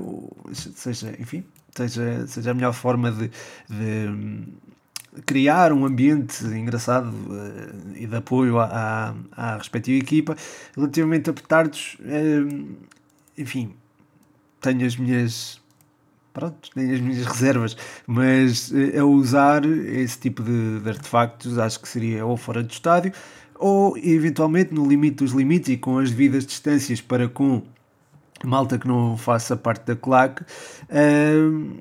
seja 0.53 1.15
enfim, 1.19 1.45
seja, 1.75 2.27
seja 2.27 2.51
a 2.51 2.55
melhor 2.55 2.75
forma 2.75 3.11
de, 3.11 3.31
de 3.69 5.23
criar 5.25 5.73
um 5.73 5.85
ambiente 5.85 6.45
engraçado 6.45 7.09
uh, 7.09 7.97
e 7.97 8.07
de 8.07 8.17
apoio 8.17 8.59
à, 8.59 9.15
à, 9.33 9.55
à, 9.55 9.57
respectiva 9.57 9.99
equipa. 9.99 10.37
Relativamente 10.77 11.31
a 11.31 11.33
petardos, 11.33 11.97
uh, 12.01 12.77
enfim, 13.37 13.75
tenho 14.61 14.87
as 14.87 14.97
minhas 14.97 15.61
pronto, 16.33 16.71
tenho 16.75 16.94
as 16.94 17.01
minhas 17.01 17.27
reservas, 17.27 17.77
mas 18.07 18.71
uh, 18.71 19.01
a 19.01 19.05
usar 19.05 19.64
esse 19.64 20.18
tipo 20.18 20.42
de, 20.42 20.81
de, 20.81 20.88
artefactos 20.88 21.59
acho 21.59 21.81
que 21.81 21.88
seria 21.88 22.25
ou 22.25 22.37
fora 22.37 22.62
do 22.62 22.71
estádio 22.71 23.12
ou 23.59 23.97
eventualmente 23.99 24.73
no 24.73 24.87
limite 24.87 25.16
dos 25.16 25.33
limites 25.33 25.71
e 25.71 25.77
com 25.77 25.99
as 25.99 26.11
devidas 26.11 26.47
distâncias 26.47 27.01
para 27.01 27.29
com 27.29 27.62
malta 28.44 28.79
que 28.79 28.87
não 28.87 29.16
faça 29.16 29.57
parte 29.57 29.85
da 29.85 29.97
claque. 29.97 30.44
Uh, 30.85 31.77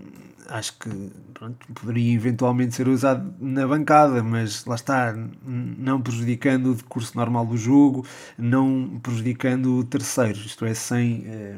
acho 0.49 0.77
que 0.79 0.89
pronto, 1.33 1.67
poderia 1.73 2.13
eventualmente 2.13 2.75
ser 2.75 2.87
usado 2.87 3.33
na 3.39 3.67
bancada, 3.67 4.23
mas 4.23 4.65
lá 4.65 4.75
está, 4.75 5.13
não 5.43 6.01
prejudicando 6.01 6.71
o 6.71 6.75
decurso 6.75 7.15
normal 7.15 7.45
do 7.45 7.57
jogo, 7.57 8.05
não 8.37 8.99
prejudicando 9.01 9.83
terceiros, 9.85 10.45
isto 10.45 10.65
é, 10.65 10.73
sem, 10.73 11.23
eh, 11.27 11.55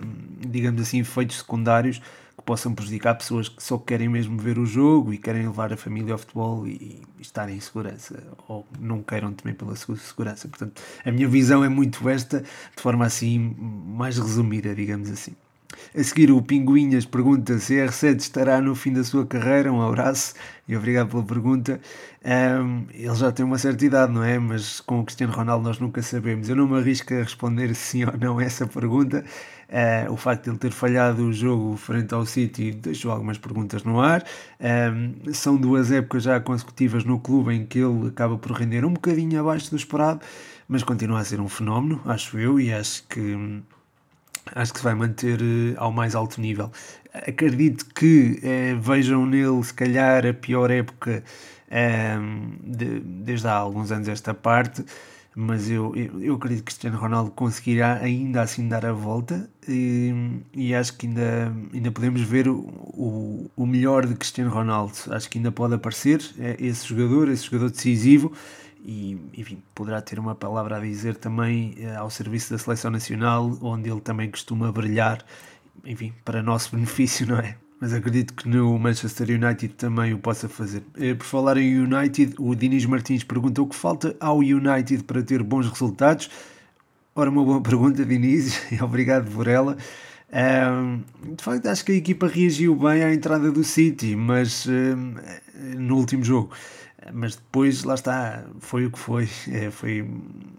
digamos 0.48 0.82
assim, 0.82 1.00
efeitos 1.00 1.38
secundários 1.38 2.00
que 2.38 2.44
possam 2.46 2.74
prejudicar 2.74 3.16
pessoas 3.16 3.50
que 3.50 3.62
só 3.62 3.78
querem 3.78 4.08
mesmo 4.08 4.38
ver 4.38 4.58
o 4.58 4.66
jogo 4.66 5.14
e 5.14 5.18
querem 5.18 5.46
levar 5.46 5.74
a 5.74 5.78
família 5.78 6.14
ao 6.14 6.18
futebol 6.18 6.66
e, 6.68 6.72
e 7.18 7.22
estarem 7.22 7.58
em 7.58 7.60
segurança, 7.60 8.24
ou 8.48 8.66
não 8.80 9.04
queiram 9.04 9.34
também 9.34 9.54
pela 9.54 9.76
segurança. 9.76 10.48
Portanto, 10.48 10.82
a 11.06 11.12
minha 11.12 11.28
visão 11.28 11.64
é 11.64 11.70
muito 11.70 12.08
esta, 12.10 12.42
de 12.42 12.82
forma 12.82 13.06
assim 13.06 13.56
mais 13.60 14.18
resumida, 14.18 14.74
digamos 14.74 15.10
assim. 15.10 15.36
A 15.96 16.04
seguir, 16.04 16.32
o 16.32 16.42
Pinguinhas 16.42 17.06
pergunta 17.06 17.58
se 17.58 17.76
R7 17.76 18.20
estará 18.20 18.62
no 18.62 18.76
fim 18.76 18.94
da 18.94 19.04
sua 19.04 19.26
carreira. 19.26 19.72
Um 19.72 19.82
abraço 19.82 20.34
e 20.68 20.76
obrigado 20.76 21.10
pela 21.10 21.24
pergunta. 21.24 21.82
Um, 22.24 22.86
ele 22.94 23.16
já 23.16 23.32
tem 23.32 23.44
uma 23.44 23.58
certa 23.58 23.86
idade, 23.86 24.14
não 24.14 24.24
é? 24.24 24.38
Mas 24.38 24.82
com 24.82 25.00
o 25.00 25.04
Cristiano 25.04 25.34
Ronaldo 25.34 25.64
nós 25.64 25.80
nunca 25.80 26.02
sabemos. 26.04 26.48
Eu 26.48 26.56
não 26.56 26.68
me 26.68 26.78
arrisco 26.78 27.14
a 27.14 27.18
responder 27.18 27.74
sim 27.76 28.04
ou 28.04 28.16
não 28.18 28.38
a 28.38 28.44
essa 28.44 28.68
pergunta. 28.68 29.24
Uh, 29.70 30.12
o 30.12 30.18
facto 30.18 30.44
de 30.44 30.50
ele 30.52 30.58
ter 30.58 30.72
falhado 30.72 31.24
o 31.24 31.34
jogo 31.34 31.76
frente 31.76 32.14
ao 32.14 32.26
City 32.26 32.72
deixou 32.72 33.12
algumas 33.12 33.38
perguntas 33.38 33.84
no 33.84 34.00
ar. 34.00 34.24
Um, 34.60 35.34
são 35.34 35.58
duas 35.58 35.92
épocas 35.92 36.24
já 36.24 36.40
consecutivas 36.40 37.04
no 37.04 37.20
clube 37.20 37.54
em 37.54 37.66
que 37.66 37.80
ele 37.80 38.10
acaba 38.10 38.38
por 38.38 38.52
render 38.52 38.86
um 38.86 38.94
bocadinho 38.94 39.40
abaixo 39.40 39.70
do 39.70 39.76
esperado, 39.76 40.22
mas 40.68 40.84
continua 40.84 41.20
a 41.20 41.24
ser 41.24 41.40
um 41.40 41.48
fenómeno, 41.48 42.02
acho 42.06 42.38
eu, 42.38 42.60
e 42.60 42.72
acho 42.74 43.04
que 43.08 43.62
acho 44.56 44.74
que 44.74 44.80
se 44.80 44.84
vai 44.84 44.96
manter 44.96 45.42
uh, 45.42 45.76
ao 45.78 45.92
mais 45.92 46.16
alto 46.16 46.40
nível. 46.42 46.72
Acredito 47.14 47.86
que 47.94 48.40
uh, 48.44 48.80
vejam 48.80 49.26
nele, 49.26 49.64
se 49.64 49.74
calhar, 49.74 50.26
a 50.26 50.34
pior 50.34 50.72
época 50.72 51.24
um, 51.72 52.58
de, 52.64 53.00
desde 53.00 53.48
há 53.48 53.54
alguns 53.54 53.92
anos 53.92 54.08
esta 54.08 54.34
parte, 54.34 54.84
mas 55.36 55.70
eu, 55.70 55.96
eu, 55.96 56.22
eu, 56.22 56.36
acredito 56.36 56.60
que 56.60 56.66
Cristiano 56.66 56.98
Ronaldo 56.98 57.32
conseguirá 57.32 58.00
ainda 58.02 58.42
assim 58.42 58.68
dar 58.68 58.86
a 58.86 58.92
volta 58.92 59.50
e, 59.68 60.42
e 60.54 60.74
acho 60.74 60.98
que 60.98 61.08
ainda, 61.08 61.54
ainda 61.74 61.92
podemos 61.92 62.22
ver 62.22 62.48
o, 62.48 62.58
o, 62.58 63.52
o 63.56 63.66
melhor 63.66 64.06
de 64.06 64.16
Cristiano 64.16 64.50
Ronaldo. 64.50 64.94
Acho 65.12 65.30
que 65.30 65.38
ainda 65.38 65.52
pode 65.52 65.76
aparecer 65.76 66.22
é 66.40 66.58
esse 66.60 66.88
jogador, 66.88 67.30
esse 67.30 67.46
jogador 67.46 67.70
decisivo 67.70 68.34
e 68.84 69.18
enfim, 69.38 69.62
poderá 69.76 70.02
ter 70.02 70.20
uma 70.20 70.36
palavra 70.36 70.78
a 70.78 70.80
dizer 70.80 71.16
também 71.16 71.76
eh, 71.78 71.96
ao 71.96 72.10
serviço 72.10 72.52
da 72.52 72.58
seleção 72.58 72.90
nacional, 72.90 73.58
onde 73.62 73.90
ele 73.90 74.02
também 74.02 74.30
costuma 74.30 74.72
brilhar, 74.72 75.24
enfim, 75.86 76.14
para 76.24 76.42
nosso 76.42 76.72
benefício, 76.76 77.28
não 77.28 77.38
é? 77.38 77.56
Mas 77.82 77.94
acredito 77.94 78.34
que 78.34 78.48
no 78.48 78.78
Manchester 78.78 79.30
United 79.30 79.70
também 79.76 80.14
o 80.14 80.20
possa 80.20 80.50
fazer. 80.50 80.84
Eh, 80.98 81.14
por 81.14 81.26
falar 81.26 81.58
em 81.58 81.80
United, 81.80 82.36
o 82.38 82.54
Dinis 82.56 82.86
Martins 82.86 83.24
pergunta 83.24 83.62
o 83.62 83.68
que 83.68 83.76
falta 83.76 84.16
ao 84.20 84.38
United 84.40 85.04
para 85.04 85.22
ter 85.24 85.44
bons 85.44 85.70
resultados. 85.70 86.30
Ora, 87.16 87.30
uma 87.30 87.44
boa 87.44 87.62
pergunta, 87.64 88.06
Diniz, 88.06 88.72
e 88.72 88.82
obrigado 88.82 89.30
por 89.32 89.48
ela. 89.48 89.78
Um, 90.32 91.02
de 91.36 91.44
facto, 91.44 91.66
acho 91.68 91.84
que 91.84 91.92
a 91.92 91.96
equipa 91.96 92.28
reagiu 92.28 92.76
bem 92.76 93.04
à 93.04 93.14
entrada 93.14 93.52
do 93.52 93.64
City, 93.64 94.16
mas 94.16 94.68
um, 94.68 95.16
no 95.76 95.98
último 95.98 96.24
jogo 96.24 96.52
mas 97.14 97.36
depois 97.36 97.84
lá 97.84 97.96
está, 97.96 98.46
foi 98.60 98.86
o 98.86 98.92
que 98.92 99.00
foi. 99.00 99.28
É, 99.50 99.72
foi 99.72 100.08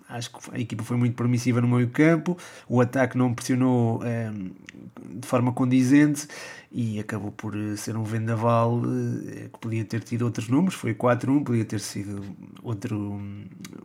acho 0.08 0.30
que 0.32 0.38
a 0.52 0.58
equipa 0.58 0.82
foi 0.82 0.96
muito 0.96 1.14
permissiva 1.14 1.60
no 1.60 1.68
meio 1.68 1.88
campo, 1.90 2.36
o 2.68 2.80
ataque 2.80 3.16
não 3.16 3.32
pressionou 3.32 4.00
é, 4.04 4.30
de 4.30 5.26
forma 5.26 5.52
condizente 5.52 6.26
e 6.72 7.00
acabou 7.00 7.32
por 7.32 7.54
ser 7.76 7.96
um 7.96 8.04
vendaval 8.04 8.80
é, 9.28 9.48
que 9.48 9.58
podia 9.60 9.84
ter 9.84 10.02
tido 10.02 10.22
outros 10.22 10.48
números, 10.48 10.74
foi 10.74 10.94
4-1, 10.94 11.44
podia 11.44 11.64
ter 11.64 11.80
sido 11.80 12.22
outro, 12.62 13.20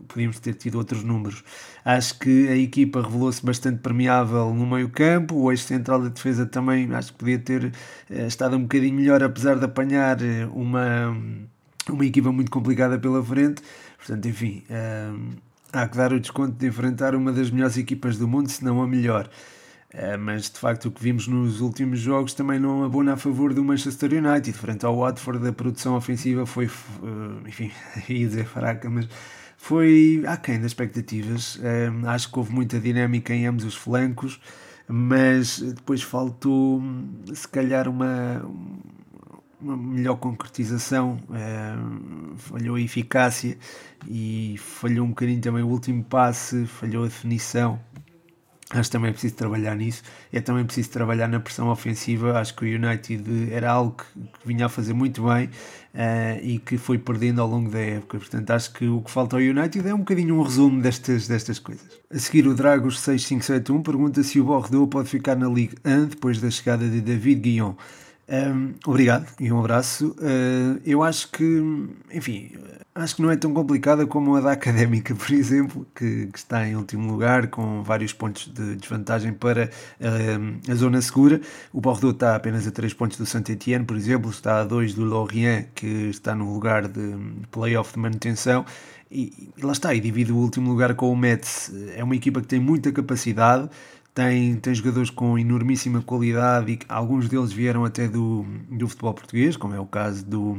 podíamos 0.08 0.39
ter 0.39 0.54
tido 0.56 0.78
outros 0.78 1.04
números. 1.04 1.43
Acho 1.84 2.19
que 2.19 2.47
a 2.47 2.56
equipa 2.56 3.01
revelou-se 3.01 3.43
bastante 3.45 3.80
permeável 3.80 4.54
no 4.54 4.65
meio 4.65 4.89
campo, 4.89 5.36
o 5.36 5.51
eixo 5.51 5.65
central 5.65 6.01
da 6.01 6.10
defesa 6.10 6.45
também 6.45 6.93
acho 6.93 7.12
que 7.13 7.19
podia 7.19 7.39
ter 7.39 7.71
é, 8.10 8.28
estado 8.28 8.56
um 8.56 8.62
bocadinho 8.62 8.95
melhor, 8.95 9.21
apesar 9.23 9.56
de 9.58 9.65
apanhar 9.65 10.17
uma 10.54 11.15
uma 11.93 12.05
equipa 12.05 12.31
muito 12.31 12.51
complicada 12.51 12.97
pela 12.97 13.23
frente. 13.23 13.61
Portanto, 13.97 14.27
enfim, 14.27 14.63
um, 14.69 15.31
há 15.71 15.87
que 15.87 15.97
dar 15.97 16.13
o 16.13 16.19
desconto 16.19 16.53
de 16.53 16.67
enfrentar 16.67 17.15
uma 17.15 17.31
das 17.31 17.49
melhores 17.49 17.77
equipas 17.77 18.17
do 18.17 18.27
mundo, 18.27 18.49
se 18.49 18.63
não 18.63 18.81
a 18.81 18.87
melhor. 18.87 19.29
Uh, 19.93 20.17
mas 20.19 20.49
de 20.49 20.59
facto 20.59 20.87
o 20.87 20.91
que 20.91 21.01
vimos 21.01 21.25
nos 21.27 21.61
últimos 21.61 21.99
jogos 21.99 22.33
também 22.33 22.59
não 22.59 22.83
abona 22.83 23.13
a 23.13 23.17
favor 23.17 23.53
do 23.53 23.63
Manchester 23.63 24.11
United. 24.13 24.57
Frente 24.57 24.85
ao 24.85 24.97
Watford, 24.97 25.47
a 25.47 25.53
produção 25.53 25.95
ofensiva 25.95 26.45
foi, 26.45 26.65
uh, 26.65 27.47
enfim, 27.47 27.71
ia 28.09 28.27
dizer 28.27 28.45
fraca, 28.45 28.89
mas 28.89 29.07
foi 29.57 30.23
aquém 30.27 30.57
das 30.57 30.67
expectativas. 30.67 31.55
Uh, 31.55 32.07
acho 32.07 32.31
que 32.31 32.37
houve 32.37 32.51
muita 32.51 32.79
dinâmica 32.79 33.33
em 33.33 33.45
ambos 33.47 33.63
os 33.63 33.75
flancos, 33.75 34.39
mas 34.87 35.59
depois 35.59 36.01
faltou, 36.01 36.81
se 37.33 37.47
calhar, 37.47 37.87
uma 37.87 38.45
uma 39.61 39.77
melhor 39.77 40.15
concretização, 40.17 41.19
é, 41.33 41.73
falhou 42.37 42.75
a 42.75 42.81
eficácia 42.81 43.57
e 44.07 44.55
falhou 44.57 45.05
um 45.05 45.09
bocadinho 45.09 45.41
também 45.41 45.63
o 45.63 45.67
último 45.67 46.03
passe, 46.03 46.65
falhou 46.65 47.03
a 47.03 47.07
definição. 47.07 47.79
Acho 48.71 48.89
também 48.89 49.09
é 49.09 49.11
preciso 49.11 49.35
trabalhar 49.35 49.75
nisso. 49.75 50.01
É 50.33 50.41
também 50.41 50.65
preciso 50.65 50.89
trabalhar 50.89 51.27
na 51.27 51.39
pressão 51.39 51.69
ofensiva. 51.69 52.39
Acho 52.39 52.55
que 52.55 52.65
o 52.65 52.67
United 52.67 53.53
era 53.53 53.71
algo 53.71 53.95
que, 53.95 54.19
que 54.19 54.47
vinha 54.47 54.65
a 54.65 54.69
fazer 54.69 54.93
muito 54.93 55.23
bem 55.23 55.45
uh, 55.45 56.39
e 56.41 56.57
que 56.57 56.75
foi 56.77 56.97
perdendo 56.97 57.41
ao 57.41 57.47
longo 57.47 57.69
da 57.69 57.79
época. 57.79 58.17
Portanto, 58.17 58.49
acho 58.49 58.73
que 58.73 58.87
o 58.87 59.01
que 59.01 59.11
falta 59.11 59.35
ao 59.35 59.41
United 59.41 59.87
é 59.87 59.93
um 59.93 59.99
bocadinho 59.99 60.35
um 60.35 60.41
resumo 60.41 60.81
destas, 60.81 61.27
destas 61.27 61.59
coisas. 61.59 61.85
A 62.09 62.17
seguir, 62.17 62.47
o 62.47 62.55
Dragos 62.55 62.99
6571 63.01 63.83
pergunta 63.83 64.23
se 64.23 64.39
o 64.39 64.45
Bordeaux 64.45 64.89
pode 64.89 65.09
ficar 65.09 65.35
na 65.35 65.47
Ligue 65.47 65.75
1 65.85 66.05
depois 66.07 66.41
da 66.41 66.49
chegada 66.49 66.89
de 66.89 67.01
David 67.01 67.41
Guillon. 67.41 67.75
Um, 68.27 68.73
obrigado 68.85 69.27
e 69.39 69.51
um 69.51 69.59
abraço. 69.59 70.15
Uh, 70.19 70.81
eu 70.83 71.03
acho 71.03 71.29
que, 71.31 71.61
enfim, 72.11 72.51
acho 72.95 73.17
que 73.17 73.21
não 73.21 73.29
é 73.29 73.38
tão 73.38 73.53
complicada 73.53 74.07
como 74.07 74.35
a 74.35 74.41
da 74.41 74.51
Académica, 74.51 75.13
por 75.15 75.31
exemplo, 75.31 75.85
que, 75.93 76.27
que 76.27 76.38
está 76.38 76.67
em 76.67 76.75
último 76.75 77.11
lugar, 77.11 77.47
com 77.47 77.83
vários 77.83 78.13
pontos 78.13 78.51
de 78.51 78.75
desvantagem 78.77 79.31
para 79.31 79.69
uh, 79.99 80.71
a 80.71 80.75
zona 80.75 81.01
segura. 81.01 81.39
O 81.71 81.79
Bordeaux 81.79 82.15
está 82.15 82.35
apenas 82.35 82.65
a 82.67 82.71
3 82.71 82.93
pontos 82.95 83.17
do 83.17 83.25
Saint-Etienne, 83.25 83.85
por 83.85 83.95
exemplo, 83.95 84.31
está 84.31 84.61
a 84.61 84.63
2 84.63 84.95
do 84.95 85.03
Lorient, 85.03 85.67
que 85.75 86.09
está 86.09 86.33
no 86.33 86.51
lugar 86.51 86.88
de 86.88 87.15
playoff 87.51 87.93
de 87.93 87.99
manutenção. 87.99 88.65
E, 89.11 89.51
e 89.55 89.61
lá 89.63 89.71
está, 89.71 89.93
e 89.93 89.99
divide 89.99 90.31
o 90.31 90.38
último 90.38 90.69
lugar 90.69 90.95
com 90.95 91.11
o 91.11 91.15
Metz. 91.15 91.71
É 91.95 92.03
uma 92.03 92.15
equipa 92.15 92.41
que 92.41 92.47
tem 92.47 92.59
muita 92.59 92.91
capacidade, 92.91 93.69
tem, 94.15 94.56
tem 94.56 94.73
jogadores 94.73 95.10
com 95.10 95.38
enormíssima 95.38 96.01
qualidade 96.01 96.71
e 96.71 96.80
alguns 96.88 97.28
deles 97.28 97.51
vieram 97.51 97.84
até 97.84 98.08
do, 98.08 98.45
do 98.71 98.88
futebol 98.88 99.13
português, 99.13 99.58
como 99.58 99.75
é 99.75 99.80
o 99.80 99.86
caso 99.86 100.25
do, 100.25 100.58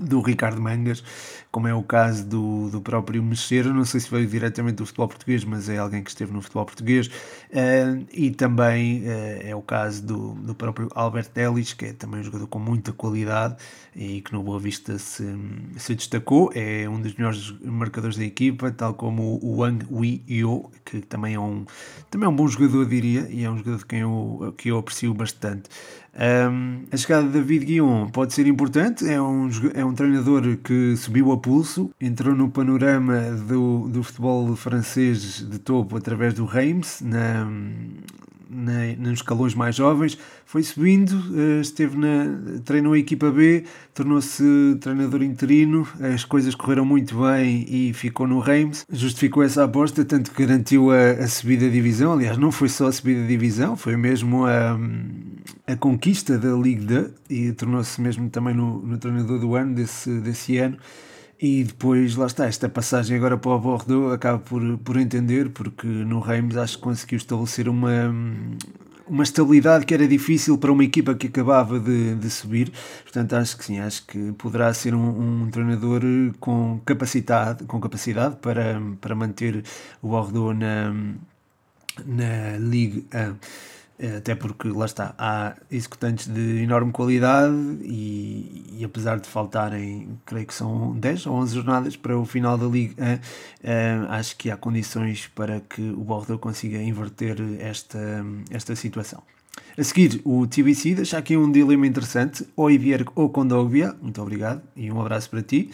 do 0.00 0.20
Ricardo 0.20 0.60
Mangas, 0.60 1.02
como 1.50 1.68
é 1.68 1.74
o 1.74 1.82
caso 1.82 2.24
do, 2.24 2.70
do 2.70 2.80
próprio 2.80 3.22
Mexer, 3.22 3.66
não 3.66 3.84
sei 3.84 4.00
se 4.00 4.10
veio 4.10 4.26
diretamente 4.26 4.76
do 4.76 4.86
futebol 4.86 5.08
português, 5.08 5.44
mas 5.44 5.68
é 5.68 5.78
alguém 5.78 6.02
que 6.02 6.10
esteve 6.10 6.32
no 6.32 6.40
futebol 6.40 6.64
português, 6.64 7.08
uh, 7.08 8.06
e 8.10 8.30
também 8.30 9.02
uh, 9.02 9.48
é 9.48 9.54
o 9.54 9.62
caso 9.62 10.02
do, 10.02 10.32
do 10.34 10.54
próprio 10.54 10.88
Albert 10.94 11.30
Ellis, 11.36 11.74
que 11.74 11.86
é 11.86 11.92
também 11.92 12.20
um 12.20 12.24
jogador 12.24 12.46
com 12.46 12.58
muita 12.58 12.92
qualidade 12.92 13.56
e 13.94 14.22
que 14.22 14.32
no 14.32 14.42
Boa 14.42 14.58
Vista 14.58 14.98
se, 14.98 15.24
se 15.76 15.94
destacou, 15.94 16.50
é 16.54 16.88
um 16.88 17.00
dos 17.00 17.14
melhores 17.14 17.54
marcadores 17.62 18.16
da 18.16 18.24
equipa, 18.24 18.70
tal 18.70 18.94
como 18.94 19.38
o 19.42 19.58
Wang 19.58 19.84
Wei 19.90 20.22
Yo, 20.28 20.70
que 20.84 21.00
também 21.00 21.34
é 21.34 21.40
um, 21.40 21.66
também 22.10 22.26
é 22.26 22.28
um 22.30 22.34
bom 22.34 22.48
jogador, 22.48 22.86
diria, 22.86 23.28
e 23.30 23.44
é 23.44 23.50
um 23.50 23.58
jogador 23.58 23.78
de 23.78 23.86
quem 23.86 24.00
eu, 24.00 24.54
que 24.56 24.70
eu 24.70 24.78
aprecio 24.78 25.12
bastante. 25.12 25.68
Um, 26.14 26.84
a 26.92 26.96
chegada 26.96 27.26
de 27.26 27.32
David 27.32 27.64
Guion 27.64 28.08
pode 28.10 28.34
ser 28.34 28.46
importante, 28.46 29.08
é 29.08 29.20
um, 29.20 29.48
é 29.74 29.82
um 29.82 29.94
treinador 29.94 30.58
que 30.58 30.94
subiu 30.94 31.32
a 31.32 31.38
pulso, 31.38 31.90
entrou 31.98 32.34
no 32.34 32.50
panorama 32.50 33.18
do, 33.48 33.88
do 33.88 34.02
futebol 34.02 34.54
francês 34.54 35.46
de 35.48 35.58
topo 35.58 35.96
através 35.96 36.34
do 36.34 36.44
Reims, 36.44 37.00
na, 37.00 37.48
na, 38.52 38.94
nos 38.98 39.20
escalões 39.20 39.54
mais 39.54 39.74
jovens, 39.74 40.18
foi 40.44 40.62
subindo, 40.62 41.16
eh, 41.34 41.60
esteve 41.60 41.96
na, 41.96 42.60
treinou 42.64 42.92
a 42.92 42.98
equipa 42.98 43.30
B, 43.30 43.64
tornou-se 43.94 44.44
treinador 44.80 45.22
interino, 45.22 45.86
as 46.14 46.24
coisas 46.24 46.54
correram 46.54 46.84
muito 46.84 47.20
bem 47.20 47.64
e 47.68 47.92
ficou 47.92 48.26
no 48.26 48.38
Reims, 48.38 48.84
justificou 48.90 49.42
essa 49.42 49.64
aposta, 49.64 50.04
tanto 50.04 50.30
que 50.30 50.44
garantiu 50.44 50.90
a, 50.90 51.10
a 51.12 51.28
subida 51.28 51.66
da 51.66 51.72
divisão, 51.72 52.12
aliás 52.12 52.36
não 52.36 52.52
foi 52.52 52.68
só 52.68 52.86
a 52.86 52.92
subida 52.92 53.22
da 53.22 53.26
divisão, 53.26 53.76
foi 53.76 53.96
mesmo 53.96 54.44
a, 54.44 54.78
a 55.66 55.76
conquista 55.76 56.38
da 56.38 56.52
Ligue 56.52 56.84
2 56.84 57.10
e 57.30 57.52
tornou-se 57.52 58.00
mesmo 58.00 58.28
também 58.28 58.54
no, 58.54 58.82
no 58.82 58.98
treinador 58.98 59.38
do 59.38 59.54
ano 59.54 59.74
desse, 59.74 60.20
desse 60.20 60.58
ano. 60.58 60.76
E 61.44 61.64
depois, 61.64 62.14
lá 62.14 62.26
está, 62.26 62.46
esta 62.46 62.68
passagem 62.68 63.16
agora 63.16 63.36
para 63.36 63.50
o 63.50 63.58
Bordeaux 63.58 64.14
acaba 64.14 64.38
por, 64.38 64.78
por 64.78 64.96
entender, 64.96 65.50
porque 65.50 65.88
no 65.88 66.20
Reims 66.20 66.56
acho 66.56 66.76
que 66.76 66.84
conseguiu 66.84 67.16
estabelecer 67.16 67.68
uma, 67.68 68.14
uma 69.08 69.24
estabilidade 69.24 69.84
que 69.84 69.92
era 69.92 70.06
difícil 70.06 70.56
para 70.56 70.70
uma 70.70 70.84
equipa 70.84 71.16
que 71.16 71.26
acabava 71.26 71.80
de, 71.80 72.14
de 72.14 72.30
subir. 72.30 72.72
Portanto, 73.02 73.32
acho 73.32 73.58
que 73.58 73.64
sim, 73.64 73.80
acho 73.80 74.06
que 74.06 74.30
poderá 74.34 74.72
ser 74.72 74.94
um, 74.94 75.42
um 75.42 75.50
treinador 75.50 76.02
com 76.38 76.80
capacidade, 76.84 77.64
com 77.64 77.80
capacidade 77.80 78.36
para, 78.36 78.80
para 79.00 79.16
manter 79.16 79.64
o 80.00 80.10
Bordeaux 80.10 80.56
na, 80.56 80.94
na 82.06 82.56
Ligue 82.60 83.04
1. 83.12 83.34
Eh, 84.02 84.16
até 84.16 84.34
porque 84.34 84.66
lá 84.66 84.84
está, 84.84 85.14
há 85.16 85.54
executantes 85.70 86.26
de 86.26 86.60
enorme 86.60 86.90
qualidade 86.90 87.54
e, 87.82 88.76
e, 88.80 88.84
apesar 88.84 89.20
de 89.20 89.28
faltarem, 89.28 90.18
creio 90.26 90.44
que 90.44 90.52
são 90.52 90.92
10 90.98 91.26
ou 91.26 91.34
11 91.34 91.54
jornadas 91.54 91.96
para 91.96 92.18
o 92.18 92.24
final 92.24 92.58
da 92.58 92.66
Liga, 92.66 92.94
uh, 93.00 93.14
uh, 93.14 94.10
acho 94.10 94.36
que 94.36 94.50
há 94.50 94.56
condições 94.56 95.28
para 95.28 95.60
que 95.60 95.80
o 95.80 96.02
Bordeaux 96.02 96.42
consiga 96.42 96.82
inverter 96.82 97.36
esta, 97.60 98.26
esta 98.50 98.74
situação. 98.74 99.22
A 99.78 99.84
seguir, 99.84 100.20
o 100.24 100.48
TBC 100.48 100.96
deixa 100.96 101.16
aqui 101.16 101.36
um 101.36 101.52
dilema 101.52 101.86
interessante, 101.86 102.44
ou 102.56 102.68
Ivier 102.72 103.04
ou 103.14 103.30
Condogbia, 103.30 103.94
muito 104.02 104.20
obrigado 104.20 104.62
e 104.74 104.90
um 104.90 105.00
abraço 105.00 105.30
para 105.30 105.42
ti. 105.42 105.70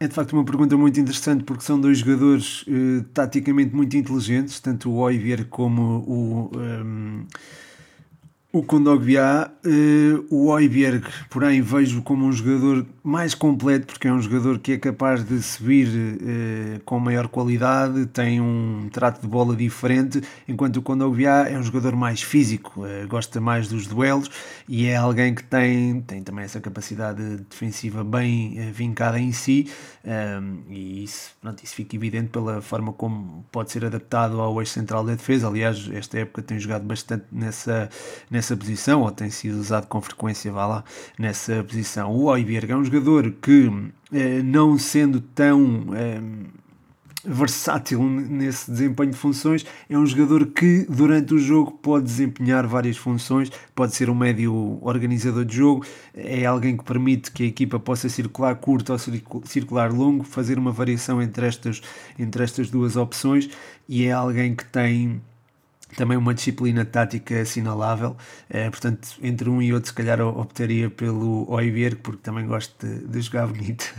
É 0.00 0.08
de 0.08 0.14
facto 0.14 0.32
uma 0.32 0.46
pergunta 0.46 0.78
muito 0.78 0.98
interessante 0.98 1.44
porque 1.44 1.62
são 1.62 1.78
dois 1.78 1.98
jogadores 1.98 2.62
uh, 2.62 3.02
taticamente 3.12 3.76
muito 3.76 3.94
inteligentes, 3.98 4.60
tanto 4.60 4.90
o 4.90 4.96
Oivier 4.96 5.44
como 5.44 5.82
o. 6.06 6.50
Um, 6.56 6.60
ehm, 6.62 7.26
o 8.56 8.62
Kondogbia, 8.62 9.50
uh, 9.66 10.34
o 10.34 10.46
Oiberg, 10.46 11.06
porém, 11.28 11.60
vejo 11.60 12.00
como 12.00 12.24
um 12.24 12.32
jogador 12.32 12.86
mais 13.04 13.34
completo, 13.34 13.88
porque 13.88 14.08
é 14.08 14.12
um 14.12 14.20
jogador 14.20 14.58
que 14.58 14.72
é 14.72 14.78
capaz 14.78 15.22
de 15.22 15.42
subir 15.42 15.88
uh, 15.88 16.80
com 16.82 16.98
maior 16.98 17.28
qualidade, 17.28 18.06
tem 18.06 18.40
um 18.40 18.88
trato 18.90 19.20
de 19.20 19.28
bola 19.28 19.54
diferente, 19.54 20.22
enquanto 20.48 20.78
o 20.78 20.82
Kondogbia 20.82 21.46
é 21.50 21.58
um 21.58 21.62
jogador 21.62 21.94
mais 21.94 22.22
físico, 22.22 22.80
uh, 22.80 23.06
gosta 23.06 23.42
mais 23.42 23.68
dos 23.68 23.86
duelos 23.86 24.30
e 24.66 24.86
é 24.86 24.96
alguém 24.96 25.34
que 25.34 25.44
tem, 25.44 26.00
tem 26.00 26.22
também 26.22 26.46
essa 26.46 26.58
capacidade 26.58 27.22
defensiva 27.50 28.02
bem 28.02 28.72
vincada 28.72 29.20
em 29.20 29.32
si, 29.32 29.68
um, 30.06 30.62
e 30.70 31.02
isso, 31.02 31.32
pronto, 31.40 31.64
isso 31.64 31.74
fica 31.74 31.96
evidente 31.96 32.28
pela 32.28 32.62
forma 32.62 32.92
como 32.92 33.44
pode 33.50 33.72
ser 33.72 33.84
adaptado 33.84 34.40
ao 34.40 34.60
eixo 34.60 34.72
central 34.72 35.02
da 35.02 35.14
defesa. 35.14 35.48
Aliás, 35.48 35.90
esta 35.92 36.20
época 36.20 36.42
tem 36.42 36.60
jogado 36.60 36.84
bastante 36.84 37.24
nessa, 37.32 37.90
nessa 38.30 38.45
posição, 38.54 39.00
ou 39.00 39.10
tem 39.10 39.30
sido 39.30 39.58
usado 39.58 39.86
com 39.86 39.98
frequência, 40.02 40.52
vá 40.52 40.66
lá, 40.66 40.84
nessa 41.18 41.64
posição. 41.64 42.12
O 42.12 42.24
Oiberg 42.24 42.70
é 42.70 42.76
um 42.76 42.84
jogador 42.84 43.32
que, 43.40 43.72
eh, 44.12 44.42
não 44.42 44.78
sendo 44.78 45.22
tão. 45.22 45.86
Eh, 45.94 46.20
versátil 47.26 48.02
nesse 48.02 48.70
desempenho 48.70 49.10
de 49.10 49.16
funções. 49.16 49.66
É 49.90 49.98
um 49.98 50.06
jogador 50.06 50.46
que 50.46 50.86
durante 50.88 51.34
o 51.34 51.38
jogo 51.38 51.72
pode 51.72 52.04
desempenhar 52.04 52.66
várias 52.66 52.96
funções, 52.96 53.50
pode 53.74 53.94
ser 53.94 54.08
um 54.08 54.14
médio 54.14 54.78
organizador 54.82 55.44
de 55.44 55.56
jogo, 55.56 55.84
é 56.14 56.46
alguém 56.46 56.76
que 56.76 56.84
permite 56.84 57.32
que 57.32 57.42
a 57.42 57.46
equipa 57.46 57.78
possa 57.78 58.08
circular 58.08 58.54
curto 58.56 58.92
ou 58.92 58.98
circular 59.44 59.92
longo, 59.92 60.24
fazer 60.24 60.58
uma 60.58 60.70
variação 60.70 61.20
entre 61.20 61.46
estas, 61.46 61.82
entre 62.18 62.44
estas 62.44 62.70
duas 62.70 62.96
opções 62.96 63.48
e 63.88 64.04
é 64.06 64.12
alguém 64.12 64.54
que 64.54 64.64
tem 64.64 65.20
também 65.96 66.16
uma 66.16 66.34
disciplina 66.34 66.84
tática 66.84 67.40
assinalável, 67.40 68.16
é, 68.48 68.68
portanto, 68.70 69.08
entre 69.22 69.48
um 69.48 69.60
e 69.62 69.72
outro, 69.72 69.88
se 69.88 69.94
calhar 69.94 70.20
optaria 70.20 70.90
pelo 70.90 71.50
Oiberg, 71.50 71.96
porque 71.96 72.20
também 72.22 72.46
gosto 72.46 72.86
de, 72.86 73.06
de 73.06 73.20
jogar 73.20 73.46
bonito. 73.46 73.92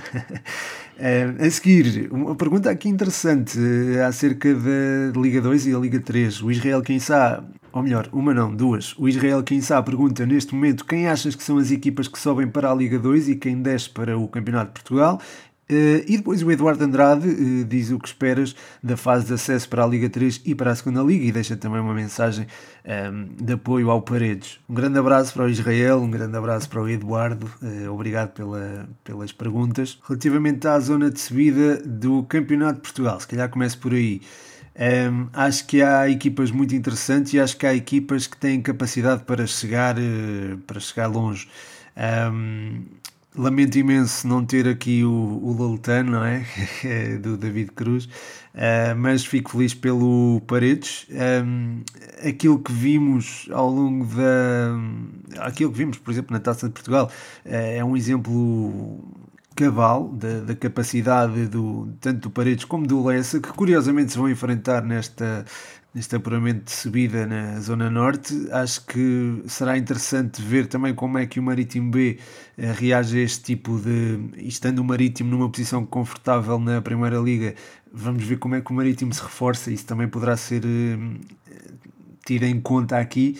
é, 0.97 1.23
a 1.45 1.51
seguir, 1.51 2.07
uma 2.11 2.35
pergunta 2.35 2.69
aqui 2.69 2.87
interessante 2.87 3.57
é, 3.95 4.03
acerca 4.03 4.53
da 4.53 5.19
Liga 5.19 5.41
2 5.41 5.67
e 5.67 5.75
a 5.75 5.79
Liga 5.79 5.99
3. 5.99 6.43
O 6.43 6.51
Israel, 6.51 6.81
quem 6.81 6.99
sabe, 6.99 7.47
ou 7.73 7.83
melhor, 7.83 8.09
uma 8.11 8.33
não, 8.33 8.55
duas. 8.55 8.95
O 8.97 9.07
Israel, 9.07 9.43
quem 9.43 9.61
sabe, 9.61 9.87
pergunta 9.87 10.25
neste 10.25 10.53
momento 10.53 10.85
quem 10.85 11.07
achas 11.07 11.35
que 11.35 11.43
são 11.43 11.57
as 11.57 11.71
equipas 11.71 12.07
que 12.07 12.19
sobem 12.19 12.47
para 12.47 12.71
a 12.71 12.75
Liga 12.75 12.97
2 12.97 13.29
e 13.29 13.35
quem 13.35 13.61
desce 13.61 13.89
para 13.89 14.17
o 14.17 14.27
Campeonato 14.27 14.67
de 14.67 14.73
Portugal. 14.73 15.21
Uh, 15.69 15.99
e 16.07 16.15
depois 16.15 16.41
o 16.41 16.49
Eduardo 16.49 16.81
Andrade 16.81 17.27
uh, 17.27 17.65
diz 17.65 17.91
o 17.91 17.99
que 17.99 18.07
esperas 18.07 18.55
da 18.81 18.95
fase 18.95 19.25
de 19.25 19.33
acesso 19.33 19.67
para 19.67 19.83
a 19.83 19.87
Liga 19.87 20.09
3 20.09 20.41
e 20.45 20.55
para 20.55 20.71
a 20.71 20.75
Segunda 20.75 21.01
Liga 21.01 21.25
e 21.25 21.31
deixa 21.31 21.57
também 21.57 21.81
uma 21.81 21.93
mensagem 21.93 22.47
ehm, 22.85 23.25
de 23.35 23.51
apoio 23.51 23.91
ao 23.91 24.01
Paredes. 24.01 24.59
Um 24.69 24.73
grande 24.73 24.97
abraço 24.97 25.33
para 25.33 25.43
o 25.43 25.49
Israel, 25.49 26.01
um 26.01 26.09
grande 26.09 26.37
abraço 26.37 26.69
para 26.69 26.81
o 26.81 26.87
Eduardo, 26.87 27.51
uh, 27.61 27.91
obrigado 27.91 28.31
pela, 28.31 28.87
pelas 29.03 29.33
perguntas. 29.33 29.99
Relativamente 30.07 30.65
à 30.69 30.79
zona 30.79 31.11
de 31.11 31.19
subida 31.19 31.81
do 31.85 32.23
Campeonato 32.23 32.75
de 32.75 32.81
Portugal, 32.83 33.19
se 33.19 33.27
calhar 33.27 33.49
começo 33.49 33.77
por 33.77 33.91
aí. 33.91 34.21
Um, 34.73 34.81
ehm, 34.81 35.27
acho 35.33 35.67
que 35.67 35.81
há 35.81 36.09
equipas 36.09 36.49
muito 36.49 36.75
interessantes 36.75 37.33
e 37.33 37.41
acho 37.41 37.57
que 37.57 37.65
há 37.65 37.75
equipas 37.75 38.25
que 38.25 38.37
têm 38.37 38.61
capacidade 38.61 39.23
para 39.25 39.45
chegar, 39.45 39.97
para 40.65 40.79
chegar 40.79 41.07
longe. 41.07 41.45
Um, 41.97 42.01
ehm, 42.01 42.81
Lamento 43.37 43.77
imenso 43.77 44.27
não 44.27 44.43
ter 44.43 44.67
aqui 44.67 45.03
o, 45.03 45.09
o 45.11 45.53
Loltano, 45.53 46.13
não 46.13 46.25
é? 46.25 46.43
é? 46.83 47.17
Do 47.17 47.37
David 47.37 47.71
Cruz, 47.71 48.05
uh, 48.05 48.95
mas 48.97 49.23
fico 49.23 49.51
feliz 49.51 49.75
pelo 49.75 50.41
Paredes. 50.47 51.05
Um, 51.45 51.83
aquilo 52.27 52.57
que 52.57 52.71
vimos 52.71 53.47
ao 53.51 53.69
longo 53.69 54.05
da. 54.05 55.45
Aquilo 55.45 55.71
que 55.71 55.77
vimos, 55.77 55.97
por 55.99 56.11
exemplo, 56.11 56.33
na 56.33 56.39
Taça 56.39 56.67
de 56.67 56.73
Portugal, 56.73 57.11
uh, 57.45 57.49
é 57.49 57.85
um 57.85 57.95
exemplo 57.95 59.03
cabal 59.55 60.09
da, 60.09 60.41
da, 60.41 60.55
capacidade 60.55 61.47
do, 61.47 61.91
tanto 61.99 62.21
do 62.21 62.29
Paredes 62.29 62.63
como 62.63 62.85
do 62.85 63.03
Lessa, 63.03 63.39
que 63.39 63.49
curiosamente 63.49 64.11
se 64.11 64.17
vão 64.17 64.29
enfrentar 64.29 64.83
nesta 64.83 65.45
neste 65.93 66.15
apuramento 66.15 66.65
de 66.65 66.71
subida 66.71 67.25
na 67.25 67.59
Zona 67.59 67.89
Norte. 67.89 68.33
Acho 68.51 68.85
que 68.85 69.43
será 69.47 69.77
interessante 69.77 70.41
ver 70.41 70.67
também 70.67 70.93
como 70.93 71.17
é 71.17 71.25
que 71.25 71.39
o 71.39 71.43
Marítimo 71.43 71.91
B 71.91 72.19
eh, 72.57 72.71
reage 72.71 73.17
a 73.17 73.21
este 73.21 73.43
tipo 73.43 73.79
de. 73.79 74.19
Estando 74.37 74.79
o 74.79 74.83
Marítimo 74.83 75.31
numa 75.31 75.49
posição 75.49 75.85
confortável 75.85 76.59
na 76.59 76.81
Primeira 76.81 77.17
Liga, 77.17 77.55
vamos 77.91 78.23
ver 78.23 78.37
como 78.37 78.55
é 78.55 78.61
que 78.61 78.71
o 78.71 78.73
Marítimo 78.73 79.13
se 79.13 79.21
reforça. 79.21 79.71
Isso 79.71 79.85
também 79.85 80.07
poderá 80.07 80.37
ser 80.37 80.63
uh, 80.63 81.19
tido 82.25 82.43
em 82.43 82.59
conta 82.59 82.97
aqui. 82.99 83.39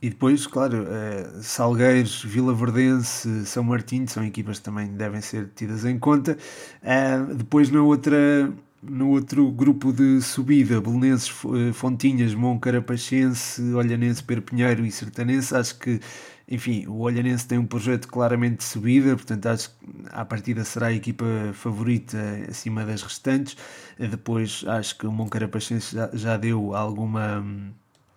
E 0.00 0.10
depois, 0.10 0.46
claro, 0.46 0.84
uh, 0.84 1.42
Salgueiros, 1.42 2.22
Vila 2.22 2.54
Verdense, 2.54 3.46
São 3.46 3.64
Martinho 3.64 4.06
são 4.06 4.24
equipas 4.24 4.58
que 4.58 4.64
também 4.64 4.88
devem 4.88 5.20
ser 5.22 5.50
tidas 5.54 5.84
em 5.84 5.98
conta. 5.98 6.36
Uh, 6.82 7.34
depois, 7.34 7.70
na 7.70 7.82
outra, 7.82 8.52
no 8.88 9.10
outro 9.10 9.50
grupo 9.50 9.92
de 9.92 10.20
subida, 10.20 10.80
Belenenses, 10.80 11.28
Fontinhas, 11.74 12.34
Moncarapachense, 12.34 13.62
Olhanense, 13.74 14.22
Perpinheiro 14.22 14.84
e 14.84 14.90
Sertanense, 14.90 15.54
acho 15.54 15.78
que 15.78 16.00
enfim, 16.48 16.86
o 16.86 17.00
Olhanense 17.00 17.46
tem 17.46 17.58
um 17.58 17.66
projeto 17.66 18.06
claramente 18.06 18.58
de 18.58 18.64
subida, 18.64 19.16
portanto 19.16 19.46
acho 19.46 19.70
que 19.70 19.76
à 20.10 20.24
partida 20.24 20.64
será 20.64 20.86
a 20.88 20.92
equipa 20.92 21.24
favorita 21.52 22.18
acima 22.48 22.84
das 22.84 23.02
restantes. 23.02 23.56
Depois 23.98 24.64
acho 24.68 24.96
que 24.96 25.06
o 25.06 25.12
Moncarapachense 25.12 25.96
já, 25.96 26.10
já 26.14 26.36
deu 26.36 26.74
alguma 26.74 27.44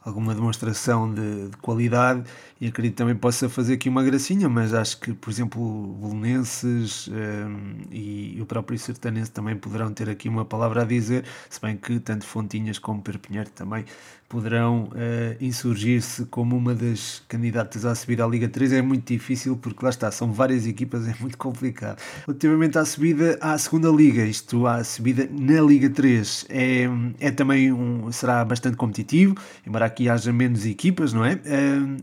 alguma 0.01 0.33
demonstração 0.33 1.13
de, 1.13 1.49
de, 1.49 1.57
qualidade 1.57 2.23
e 2.59 2.67
acredito 2.67 2.95
também 2.95 3.15
possa 3.15 3.49
fazer 3.49 3.73
aqui 3.73 3.89
uma 3.89 4.03
gracinha, 4.03 4.47
mas 4.47 4.73
acho 4.73 4.99
que, 4.99 5.13
por 5.13 5.29
exemplo, 5.29 5.97
Belenenses 6.01 7.07
um, 7.09 7.81
e, 7.91 8.38
e, 8.38 8.41
o 8.41 8.45
próprio 8.45 8.77
Sertanense 8.79 9.31
também 9.31 9.55
poderão 9.55 9.93
ter 9.93 10.09
aqui 10.09 10.29
uma 10.29 10.45
palavra 10.45 10.81
a 10.83 10.85
dizer, 10.85 11.25
se 11.49 11.59
bem 11.62 11.75
que 11.75 11.99
tanto 11.99 12.25
Fontinhas 12.25 12.79
como 12.79 13.01
Perpinheiro 13.01 13.49
também 13.49 13.85
poderão 14.29 14.83
uh, 14.83 15.43
insurgir-se 15.43 16.23
como 16.25 16.55
uma 16.55 16.75
das 16.75 17.23
candidatas 17.27 17.83
à 17.83 17.95
subida 17.95 18.23
à 18.23 18.27
Liga 18.27 18.47
3. 18.47 18.73
É 18.73 18.81
muito 18.81 19.11
difícil 19.11 19.57
porque 19.57 19.83
lá 19.83 19.89
está, 19.89 20.11
são 20.11 20.31
várias 20.31 20.67
equipas, 20.67 21.07
é 21.07 21.15
muito 21.19 21.37
complicado. 21.37 21.99
Relativamente 22.27 22.77
à 22.77 22.85
subida 22.85 23.39
à 23.41 23.57
segunda 23.57 23.89
Liga, 23.89 24.23
isto 24.23 24.67
à 24.67 24.83
subida 24.83 25.27
na 25.31 25.59
Liga 25.61 25.89
3, 25.89 26.45
é, 26.47 26.83
é 27.19 27.31
também 27.31 27.73
um, 27.73 28.11
será 28.11 28.45
bastante 28.45 28.77
competitivo, 28.77 29.35
embora 29.65 29.85
aqui 29.85 30.07
haja 30.07 30.31
menos 30.31 30.63
equipas, 30.63 31.11
não 31.11 31.25
é? 31.25 31.33
Uh, 31.33 31.97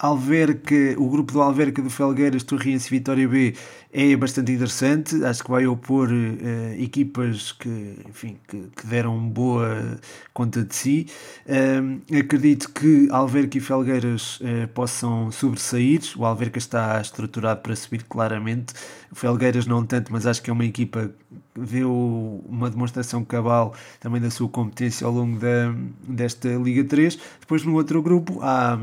Alverca, 0.00 0.94
o 0.96 1.10
grupo 1.10 1.30
do 1.30 1.42
Alverca 1.42 1.82
do 1.82 1.90
Felgueiras, 1.90 2.42
Torriense 2.42 2.88
e 2.88 2.98
Vitória 2.98 3.28
B 3.28 3.54
é 3.92 4.16
bastante 4.16 4.50
interessante. 4.50 5.22
Acho 5.22 5.44
que 5.44 5.50
vai 5.50 5.66
opor 5.66 6.08
uh, 6.08 6.82
equipas 6.82 7.52
que, 7.52 7.96
enfim, 8.08 8.38
que, 8.48 8.62
que, 8.74 8.86
deram 8.86 9.28
boa 9.28 10.00
conta 10.32 10.64
de 10.64 10.74
si. 10.74 11.06
Uh, 11.44 12.00
acredito 12.18 12.72
que 12.72 13.08
Alverca 13.10 13.58
e 13.58 13.60
Felgueiras 13.60 14.40
uh, 14.40 14.68
possam 14.72 15.30
sobressair. 15.30 16.00
O 16.16 16.24
Alverca 16.24 16.56
está 16.56 16.98
estruturado 16.98 17.60
para 17.60 17.76
subir 17.76 18.02
claramente. 18.04 18.72
O 19.12 19.14
Felgueiras 19.14 19.66
não 19.66 19.84
tanto, 19.84 20.10
mas 20.10 20.26
acho 20.26 20.42
que 20.42 20.48
é 20.48 20.52
uma 20.52 20.64
equipa 20.64 21.10
que 21.54 21.60
deu 21.60 22.42
uma 22.48 22.70
demonstração 22.70 23.22
cabal 23.22 23.74
também 24.00 24.18
da 24.18 24.30
sua 24.30 24.48
competência 24.48 25.06
ao 25.06 25.12
longo 25.12 25.38
da, 25.38 25.74
desta 26.08 26.48
Liga 26.48 26.84
3. 26.84 27.18
Depois 27.40 27.64
no 27.64 27.74
outro 27.74 28.00
grupo 28.00 28.38
há 28.40 28.80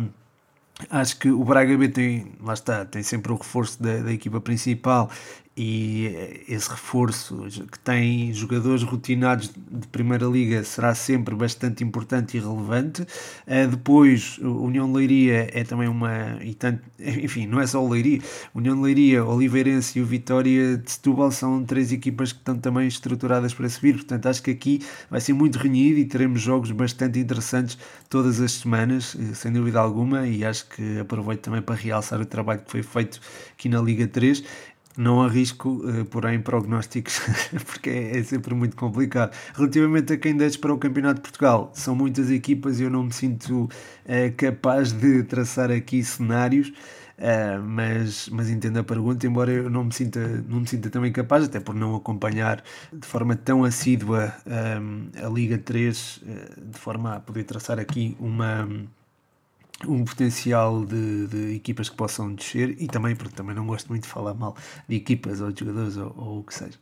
Acho 0.90 1.18
que 1.18 1.30
o 1.30 1.44
Braga 1.44 1.76
B 1.76 1.90
tem, 1.90 2.34
lá 2.40 2.54
está, 2.54 2.86
tem 2.86 3.02
sempre 3.02 3.32
o 3.32 3.36
reforço 3.36 3.82
da, 3.82 3.98
da 3.98 4.12
equipa 4.12 4.40
principal 4.40 5.10
e 5.58 6.44
esse 6.48 6.70
reforço 6.70 7.48
que 7.72 7.80
tem 7.80 8.32
jogadores 8.32 8.84
rotinados 8.84 9.50
de 9.72 9.88
Primeira 9.88 10.28
Liga 10.28 10.64
será 10.64 10.94
sempre 10.94 11.34
bastante 11.34 11.84
importante 11.84 12.38
e 12.38 12.40
relevante. 12.40 13.02
Uh, 13.02 13.68
depois, 13.68 14.38
União 14.38 14.86
de 14.86 14.96
Leiria 14.96 15.50
é 15.52 15.64
também 15.64 15.88
uma. 15.88 16.38
E 16.44 16.54
tanto, 16.54 16.84
enfim, 17.00 17.48
não 17.48 17.60
é 17.60 17.66
só 17.66 17.84
o 17.84 17.90
Leiria, 17.90 18.22
União 18.54 18.76
de 18.76 18.84
Leiria, 18.84 19.26
Oliveirense 19.26 19.98
e 19.98 20.02
o 20.04 20.06
Vitória 20.06 20.78
de 20.78 20.92
Setúbal 20.92 21.32
são 21.32 21.64
três 21.64 21.92
equipas 21.92 22.32
que 22.32 22.38
estão 22.38 22.56
também 22.60 22.88
estruturadas 22.88 23.52
para 23.52 23.68
subir. 23.68 23.96
Portanto, 23.96 24.28
acho 24.28 24.44
que 24.44 24.52
aqui 24.52 24.86
vai 25.10 25.20
ser 25.20 25.34
muito 25.34 25.58
renhido 25.58 25.98
e 26.00 26.06
teremos 26.06 26.40
jogos 26.40 26.70
bastante 26.70 27.18
interessantes 27.18 27.80
todas 28.10 28.40
as 28.40 28.52
semanas, 28.52 29.18
eh, 29.20 29.34
sem 29.34 29.52
dúvida 29.52 29.80
alguma. 29.80 30.28
E 30.28 30.46
acho 30.46 30.68
que 30.70 31.00
aproveito 31.00 31.42
também 31.42 31.64
para 31.64 31.74
realçar 31.74 32.22
o 32.22 32.26
trabalho 32.28 32.62
que 32.62 32.70
foi 32.70 32.84
feito 32.84 33.20
aqui 33.54 33.68
na 33.68 33.82
Liga 33.82 34.08
3 34.08 34.44
não 34.98 35.22
arrisco, 35.22 35.70
uh, 35.70 36.06
porém, 36.06 36.42
prognósticos, 36.42 37.22
porque 37.68 37.90
é, 37.90 38.18
é, 38.18 38.24
sempre 38.24 38.54
muito 38.56 38.76
complicado. 38.76 39.32
Relativamente 39.54 40.12
a 40.14 40.18
quem 40.18 40.36
desce 40.36 40.58
para 40.58 40.74
o 40.74 40.78
Campeonato 40.78 41.16
de 41.16 41.22
Portugal, 41.22 41.72
são 41.74 41.96
muitas 41.96 42.32
equipas 42.32 42.80
e 42.80 42.84
eu 42.84 42.90
não 42.90 43.04
me 43.04 43.14
sinto 43.14 43.64
uh, 43.64 43.70
capaz 44.36 44.92
de 44.92 45.24
traçar 45.24 45.70
aqui 45.70 46.04
cenários. 46.04 46.74
Uh, 47.18 47.62
mas, 47.64 48.30
mas 48.30 48.48
entendo 48.48 48.78
a 48.78 48.84
pergunta, 48.84 49.26
embora 49.26 49.52
eu 49.52 49.70
não 49.70 49.84
me, 49.84 49.94
sinta, 49.94 50.20
não 50.48 50.60
me 50.60 50.68
sinta 50.68 50.90
também 50.90 51.12
capaz, 51.12 51.46
até 51.46 51.60
por 51.60 51.74
não 51.74 51.96
acompanhar 51.96 52.64
de 52.94 53.08
forma 53.08 53.36
tão 53.36 53.64
assídua 53.64 54.34
a 54.46 55.28
Liga 55.28 55.58
3, 55.58 56.22
de 56.72 56.78
forma 56.78 57.16
a 57.16 57.20
poder 57.20 57.44
traçar 57.44 57.80
aqui 57.80 58.16
uma, 58.20 58.70
um 59.86 60.04
potencial 60.04 60.84
de, 60.86 61.28
de, 61.28 61.56
equipas 61.56 61.90
que 61.90 61.96
possam 61.96 62.34
descer 62.34 62.76
e 62.82 62.88
também, 62.88 63.16
porque 63.16 63.36
também 63.36 63.56
não 63.56 63.68
gosto 63.68 63.90
muito 63.90 64.04
de 64.04 64.10
falar 64.10 64.34
mal 64.34 64.56
de 64.88 64.96
equipas 64.96 65.42
ou 65.42 65.52
de 65.52 65.60
jogadores 65.60 65.98
ou, 65.98 66.16
ou 66.18 66.40
o 66.40 66.44
que 66.44 66.54
seja. 66.54 66.80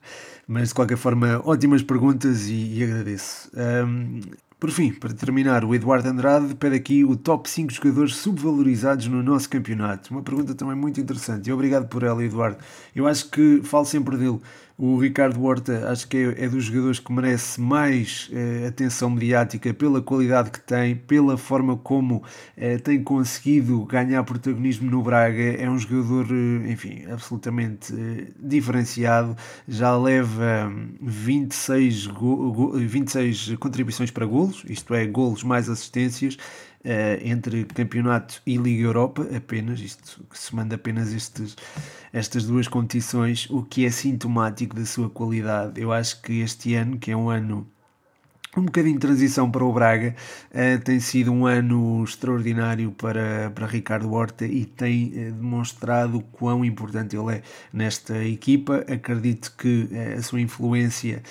Mas 0.48 0.70
de 0.70 0.76
qualquer 0.76 0.98
forma, 0.98 1.42
ótimas 1.44 1.82
perguntas 1.82 2.48
e, 2.48 2.78
e 2.78 2.84
agradeço. 2.84 3.52
Um, 3.56 4.22
por 4.58 4.72
fim, 4.72 4.94
para 4.94 5.14
terminar, 5.14 5.66
o 5.66 5.76
Eduardo 5.76 6.08
Andrade 6.08 6.56
pede 6.56 6.76
aqui 6.76 7.04
o 7.04 7.16
top 7.16 7.50
5 7.50 7.74
jogadores 7.74 8.16
subvalorizados 8.16 9.06
no 9.08 9.22
nosso 9.22 9.50
campeonato. 9.50 10.12
Uma 10.12 10.24
pergunta 10.24 10.56
também 10.56 10.76
muito 10.76 11.00
interessante 11.00 11.48
e 11.48 11.54
obrigado 11.54 11.88
por 11.88 12.04
ela, 12.04 12.24
Eduardo. 12.24 12.58
Eu 12.96 13.06
acho 13.06 13.30
que 13.30 13.62
falo 13.64 13.86
sempre 13.86 14.18
dele. 14.18 14.40
O 14.78 14.98
Ricardo 14.98 15.42
Horta 15.42 15.90
acho 15.90 16.06
que 16.06 16.18
é, 16.18 16.44
é 16.44 16.50
dos 16.50 16.66
jogadores 16.66 17.00
que 17.00 17.10
merece 17.10 17.62
mais 17.62 18.30
eh, 18.34 18.68
atenção 18.68 19.10
mediática 19.10 19.74
pela 19.74 20.02
qualidade 20.02 20.52
que 20.52 20.60
tem, 20.60 20.98
pela 20.98 21.38
forma 21.38 21.78
como 21.78 22.22
eh, 22.58 22.78
tem 22.78 23.02
conseguido 23.02 23.86
ganhar 23.86 24.22
protagonismo 24.26 24.92
no 24.92 25.02
Braga. 25.02 25.42
É 25.42 25.70
um 25.70 25.80
jogador, 25.80 26.28
eh, 26.30 26.70
enfim, 26.74 27.06
absolutamente 27.10 27.94
eh, 27.98 28.28
diferenciado. 28.38 29.38
Já 29.66 29.96
leva 29.96 30.70
26, 31.02 32.08
go, 32.08 32.52
go, 32.52 32.72
26 32.78 33.56
contribuições 33.58 34.12
para 34.12 34.26
golos, 34.26 34.66
isto 34.68 34.94
é, 34.94 35.06
golos 35.08 35.42
mais 35.42 35.70
assistências. 35.70 36.38
Uh, 36.86 37.18
entre 37.24 37.64
campeonato 37.66 38.40
e 38.46 38.58
Liga 38.58 38.84
Europa, 38.84 39.28
apenas, 39.36 39.80
isto 39.80 40.24
se 40.32 40.56
manda 40.56 40.76
apenas 40.76 41.12
estes, 41.12 41.56
estas 42.14 42.46
duas 42.46 42.68
competições, 42.68 43.50
o 43.50 43.64
que 43.64 43.88
é 43.88 43.90
sintomático 43.90 44.76
da 44.76 44.86
sua 44.86 45.10
qualidade. 45.10 45.82
Eu 45.82 45.92
acho 45.92 46.22
que 46.22 46.42
este 46.42 46.76
ano, 46.76 47.00
que 47.00 47.10
é 47.10 47.18
um 47.18 47.28
ano 47.28 47.68
um 48.58 48.64
bocadinho 48.64 48.96
de 48.96 49.00
transição 49.00 49.50
para 49.52 49.64
o 49.64 49.74
Braga. 49.74 50.16
Uh, 50.52 50.80
tem 50.84 51.00
sido 51.00 51.32
um 51.32 51.46
ano 51.46 52.04
extraordinário 52.04 52.92
para, 52.92 53.52
para 53.54 53.68
Ricardo 53.68 54.12
Horta 54.12 54.46
e 54.46 54.66
tem 54.66 55.08
uh, 55.08 55.32
demonstrado 55.34 56.22
quão 56.32 56.64
importante 56.64 57.16
ele 57.16 57.36
é 57.36 57.42
nesta 57.74 58.24
equipa. 58.24 58.86
Acredito 58.88 59.54
que 59.58 59.90
uh, 59.92 60.20
a 60.20 60.22
sua 60.22 60.42
influência 60.42 61.22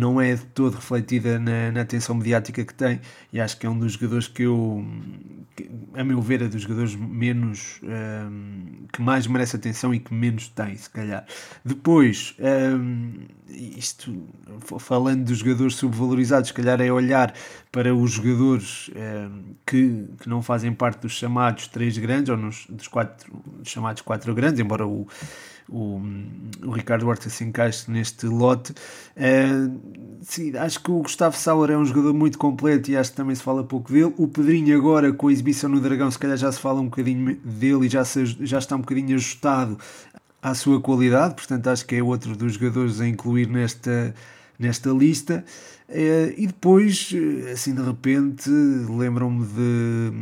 não 0.00 0.20
é 0.20 0.34
de 0.34 0.44
todo 0.46 0.74
refletida 0.74 1.38
na, 1.38 1.70
na, 1.70 1.82
atenção 1.82 2.16
mediática 2.16 2.64
que 2.64 2.74
tem 2.74 3.00
e 3.32 3.40
acho 3.40 3.56
que 3.56 3.64
é 3.64 3.70
um 3.70 3.78
dos 3.78 3.92
jogadores 3.92 4.26
que 4.26 4.42
eu, 4.42 4.84
que, 5.54 5.70
a 5.94 6.02
meu 6.02 6.20
ver, 6.20 6.42
é 6.42 6.48
dos 6.48 6.62
jogadores 6.62 6.96
menos 6.96 7.80
que 8.92 9.00
mais 9.00 9.28
merece 9.28 9.54
atenção 9.54 9.94
e 9.94 10.00
que 10.00 10.12
menos 10.12 10.48
tem, 10.48 10.76
se 10.76 10.90
calhar. 10.90 11.24
Depois, 11.64 12.34
isto 13.76 14.26
falando 14.80 15.24
dos 15.26 15.38
jogadores 15.38 15.76
subvalorizados 15.76 16.33
se 16.42 16.52
calhar 16.52 16.80
é 16.80 16.90
olhar 16.90 17.34
para 17.70 17.94
os 17.94 18.12
jogadores 18.12 18.90
eh, 18.94 19.28
que, 19.66 20.06
que 20.20 20.28
não 20.28 20.40
fazem 20.40 20.72
parte 20.72 21.02
dos 21.02 21.12
chamados 21.12 21.68
três 21.68 21.98
grandes, 21.98 22.30
ou 22.30 22.36
nos, 22.36 22.66
dos 22.68 22.88
quatro 22.88 23.30
dos 23.58 23.68
chamados 23.68 24.02
quatro 24.02 24.34
grandes, 24.34 24.60
embora 24.60 24.86
o, 24.86 25.06
o, 25.68 26.00
o 26.64 26.70
Ricardo 26.70 27.06
Horta 27.06 27.28
se 27.28 27.44
encaixe 27.44 27.90
neste 27.90 28.26
lote. 28.26 28.74
Eh, 29.16 29.68
sim, 30.22 30.56
acho 30.56 30.80
que 30.80 30.90
o 30.90 31.02
Gustavo 31.02 31.36
Sauer 31.36 31.70
é 31.70 31.76
um 31.76 31.84
jogador 31.84 32.14
muito 32.14 32.38
completo 32.38 32.90
e 32.90 32.96
acho 32.96 33.10
que 33.10 33.16
também 33.16 33.34
se 33.34 33.42
fala 33.42 33.64
pouco 33.64 33.92
dele. 33.92 34.14
O 34.16 34.28
Pedrinho 34.28 34.76
agora 34.76 35.12
com 35.12 35.28
a 35.28 35.32
exibição 35.32 35.68
no 35.68 35.80
Dragão, 35.80 36.10
se 36.10 36.18
calhar 36.18 36.36
já 36.36 36.50
se 36.50 36.60
fala 36.60 36.80
um 36.80 36.86
bocadinho 36.86 37.36
dele 37.44 37.86
e 37.86 37.88
já, 37.88 38.04
se, 38.04 38.24
já 38.40 38.58
está 38.58 38.76
um 38.76 38.80
bocadinho 38.80 39.14
ajustado 39.14 39.78
à 40.44 40.54
sua 40.54 40.78
qualidade, 40.78 41.34
portanto 41.34 41.66
acho 41.68 41.86
que 41.86 41.96
é 41.96 42.02
outro 42.02 42.36
dos 42.36 42.52
jogadores 42.52 43.00
a 43.00 43.08
incluir 43.08 43.48
nesta, 43.48 44.14
nesta 44.58 44.90
lista. 44.90 45.44
Eh, 45.88 46.34
e 46.38 46.46
depois, 46.46 47.12
eh, 47.14 47.52
assim 47.52 47.74
de 47.74 47.82
repente, 47.82 48.50
lembram-me 48.50 49.44
de 49.46 50.12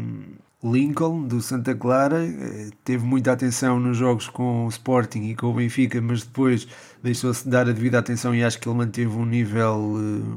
Lincoln, 0.62 1.22
do 1.22 1.40
Santa 1.40 1.74
Clara, 1.74 2.24
eh, 2.24 2.70
teve 2.84 3.04
muita 3.04 3.32
atenção 3.32 3.78
nos 3.78 3.96
jogos 3.96 4.28
com 4.28 4.66
o 4.66 4.68
Sporting 4.68 5.22
e 5.30 5.36
com 5.36 5.48
o 5.48 5.54
Benfica, 5.54 6.00
mas 6.00 6.22
depois 6.22 6.66
deixou-se 7.02 7.48
dar 7.48 7.68
a 7.68 7.72
devida 7.72 7.98
atenção 7.98 8.34
e 8.34 8.42
acho 8.42 8.58
que 8.60 8.68
ele 8.68 8.76
manteve 8.78 9.10
um 9.10 9.24
nível 9.24 9.78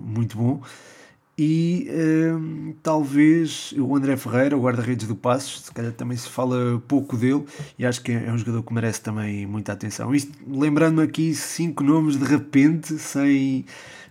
muito 0.03 0.37
bom. 0.37 0.61
E 1.38 1.89
talvez 2.81 3.73
o 3.77 3.93
André 3.95 4.15
Ferreira, 4.15 4.57
o 4.57 4.61
guarda-redes 4.61 5.05
do 5.05 5.15
Passos, 5.15 5.63
se 5.65 5.71
calhar 5.73 5.91
também 5.91 6.15
se 6.15 6.29
fala 6.29 6.81
pouco 6.88 7.17
dele 7.17 7.43
e 7.77 7.86
acho 7.86 8.01
que 8.01 8.13
é 8.13 8.31
um 8.31 8.38
jogador 8.38 8.63
que 8.63 8.73
merece 8.73 9.01
também 9.01 9.45
muita 9.45 9.73
atenção. 9.73 10.15
Isto 10.15 10.31
lembrando-me 10.47 11.03
aqui 11.03 11.33
cinco 11.36 11.83
nomes 11.83 12.15
de 12.15 12.23
repente, 12.23 12.97
sem 12.97 13.65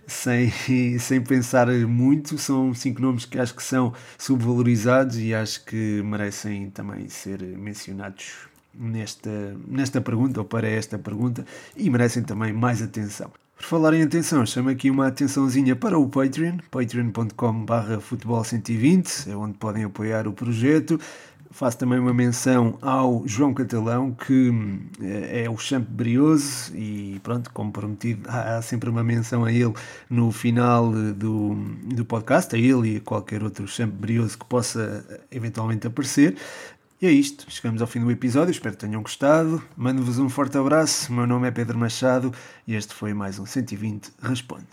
sem, 0.07 0.51
sem 0.99 1.21
pensar 1.21 1.67
muito. 1.87 2.37
São 2.37 2.73
cinco 2.73 3.01
nomes 3.01 3.25
que 3.25 3.39
acho 3.39 3.55
que 3.55 3.63
são 3.63 3.93
subvalorizados 4.17 5.17
e 5.17 5.33
acho 5.33 5.65
que 5.65 6.01
merecem 6.03 6.69
também 6.69 7.09
ser 7.09 7.41
mencionados 7.41 8.47
nesta, 8.73 9.55
nesta 9.67 10.01
pergunta 10.01 10.39
ou 10.41 10.45
para 10.45 10.67
esta 10.67 10.99
pergunta 10.99 11.45
e 11.75 11.89
merecem 11.89 12.23
também 12.23 12.53
mais 12.53 12.81
atenção. 12.81 13.31
Por 13.55 13.63
falar 13.63 13.93
em 13.93 14.03
atenção, 14.03 14.45
chamo 14.45 14.69
aqui 14.69 14.91
uma 14.91 15.07
atençãozinha 15.07 15.75
para 15.75 15.97
o 15.97 16.07
Patreon, 16.09 16.57
patreon.com.br 16.69 17.99
futebol120, 18.01 19.31
é 19.31 19.35
onde 19.35 19.57
podem 19.57 19.85
apoiar 19.85 20.27
o 20.27 20.33
projeto. 20.33 20.99
Faço 21.49 21.77
também 21.77 21.97
uma 21.97 22.13
menção 22.13 22.77
ao 22.81 23.25
João 23.25 23.53
Catalão, 23.53 24.11
que 24.11 24.51
eh, 25.01 25.45
é 25.45 25.49
o 25.49 25.57
champ 25.57 25.87
brioso 25.87 26.75
e 26.75 27.17
pronto, 27.23 27.49
como 27.53 27.71
prometido, 27.71 28.29
há 28.29 28.61
sempre 28.61 28.89
uma 28.89 29.01
menção 29.01 29.45
a 29.45 29.51
ele 29.53 29.73
no 30.09 30.33
final 30.33 30.91
do, 30.91 31.55
do 31.95 32.03
podcast, 32.03 32.53
a 32.53 32.59
ele 32.59 32.95
e 32.95 32.97
a 32.97 32.99
qualquer 32.99 33.41
outro 33.41 33.65
champ 33.69 33.89
brioso 33.93 34.37
que 34.37 34.45
possa 34.45 35.05
eh, 35.09 35.21
eventualmente 35.31 35.87
aparecer. 35.87 36.35
É 37.05 37.11
isto, 37.11 37.45
chegamos 37.49 37.83
ao 37.83 37.87
fim 37.87 37.99
do 37.99 38.09
episódio, 38.09 38.49
espero 38.49 38.75
que 38.75 38.83
tenham 38.83 38.99
gostado. 38.99 39.63
Mando-vos 39.77 40.17
um 40.17 40.27
forte 40.27 40.57
abraço, 40.57 41.13
meu 41.13 41.27
nome 41.27 41.47
é 41.47 41.51
Pedro 41.51 41.77
Machado 41.77 42.33
e 42.65 42.73
este 42.73 42.95
foi 42.95 43.13
mais 43.13 43.37
um 43.37 43.45
120 43.45 44.11
Responde. 44.23 44.65